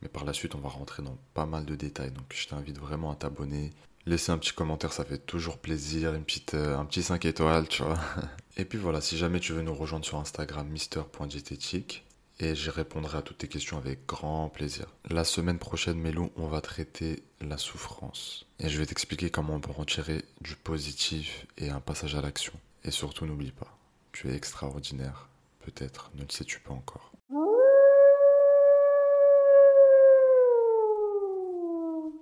mais 0.02 0.08
par 0.08 0.24
la 0.24 0.32
suite, 0.32 0.54
on 0.54 0.60
va 0.60 0.68
rentrer 0.68 1.02
dans 1.02 1.18
pas 1.34 1.46
mal 1.46 1.64
de 1.64 1.74
détails. 1.74 2.10
Donc 2.10 2.26
je 2.34 2.46
t'invite 2.48 2.78
vraiment 2.78 3.10
à 3.10 3.16
t'abonner. 3.16 3.70
Laisser 4.06 4.32
un 4.32 4.38
petit 4.38 4.52
commentaire, 4.52 4.92
ça 4.92 5.04
fait 5.04 5.18
toujours 5.18 5.58
plaisir, 5.58 6.14
une 6.14 6.24
petite, 6.24 6.54
euh, 6.54 6.78
un 6.78 6.86
petit 6.86 7.02
5 7.02 7.24
étoiles, 7.26 7.68
tu 7.68 7.82
vois. 7.82 7.98
Et 8.56 8.64
puis 8.64 8.78
voilà, 8.78 9.00
si 9.00 9.18
jamais 9.18 9.40
tu 9.40 9.52
veux 9.52 9.62
nous 9.62 9.74
rejoindre 9.74 10.04
sur 10.06 10.18
Instagram, 10.18 10.66
mister.diététique, 10.68 12.06
et 12.40 12.54
je 12.54 12.70
répondrai 12.70 13.18
à 13.18 13.22
toutes 13.22 13.38
tes 13.38 13.48
questions 13.48 13.78
avec 13.78 14.06
grand 14.06 14.48
plaisir. 14.48 14.86
La 15.10 15.24
semaine 15.24 15.58
prochaine, 15.58 15.98
Mélou, 15.98 16.30
on 16.36 16.46
va 16.46 16.60
traiter 16.60 17.22
la 17.40 17.58
souffrance. 17.58 18.46
Et 18.60 18.68
je 18.68 18.78
vais 18.78 18.86
t'expliquer 18.86 19.30
comment 19.30 19.54
on 19.54 19.60
peut 19.60 19.72
en 19.76 19.84
tirer 19.84 20.24
du 20.40 20.56
positif 20.56 21.46
et 21.56 21.70
un 21.70 21.80
passage 21.80 22.14
à 22.14 22.20
l'action. 22.20 22.54
Et 22.84 22.90
surtout, 22.90 23.26
n'oublie 23.26 23.52
pas, 23.52 23.76
tu 24.12 24.30
es 24.30 24.34
extraordinaire. 24.34 25.28
Peut-être, 25.60 26.10
ne 26.14 26.22
le 26.22 26.30
sais-tu 26.30 26.60
pas 26.60 26.72
encore. 26.72 27.07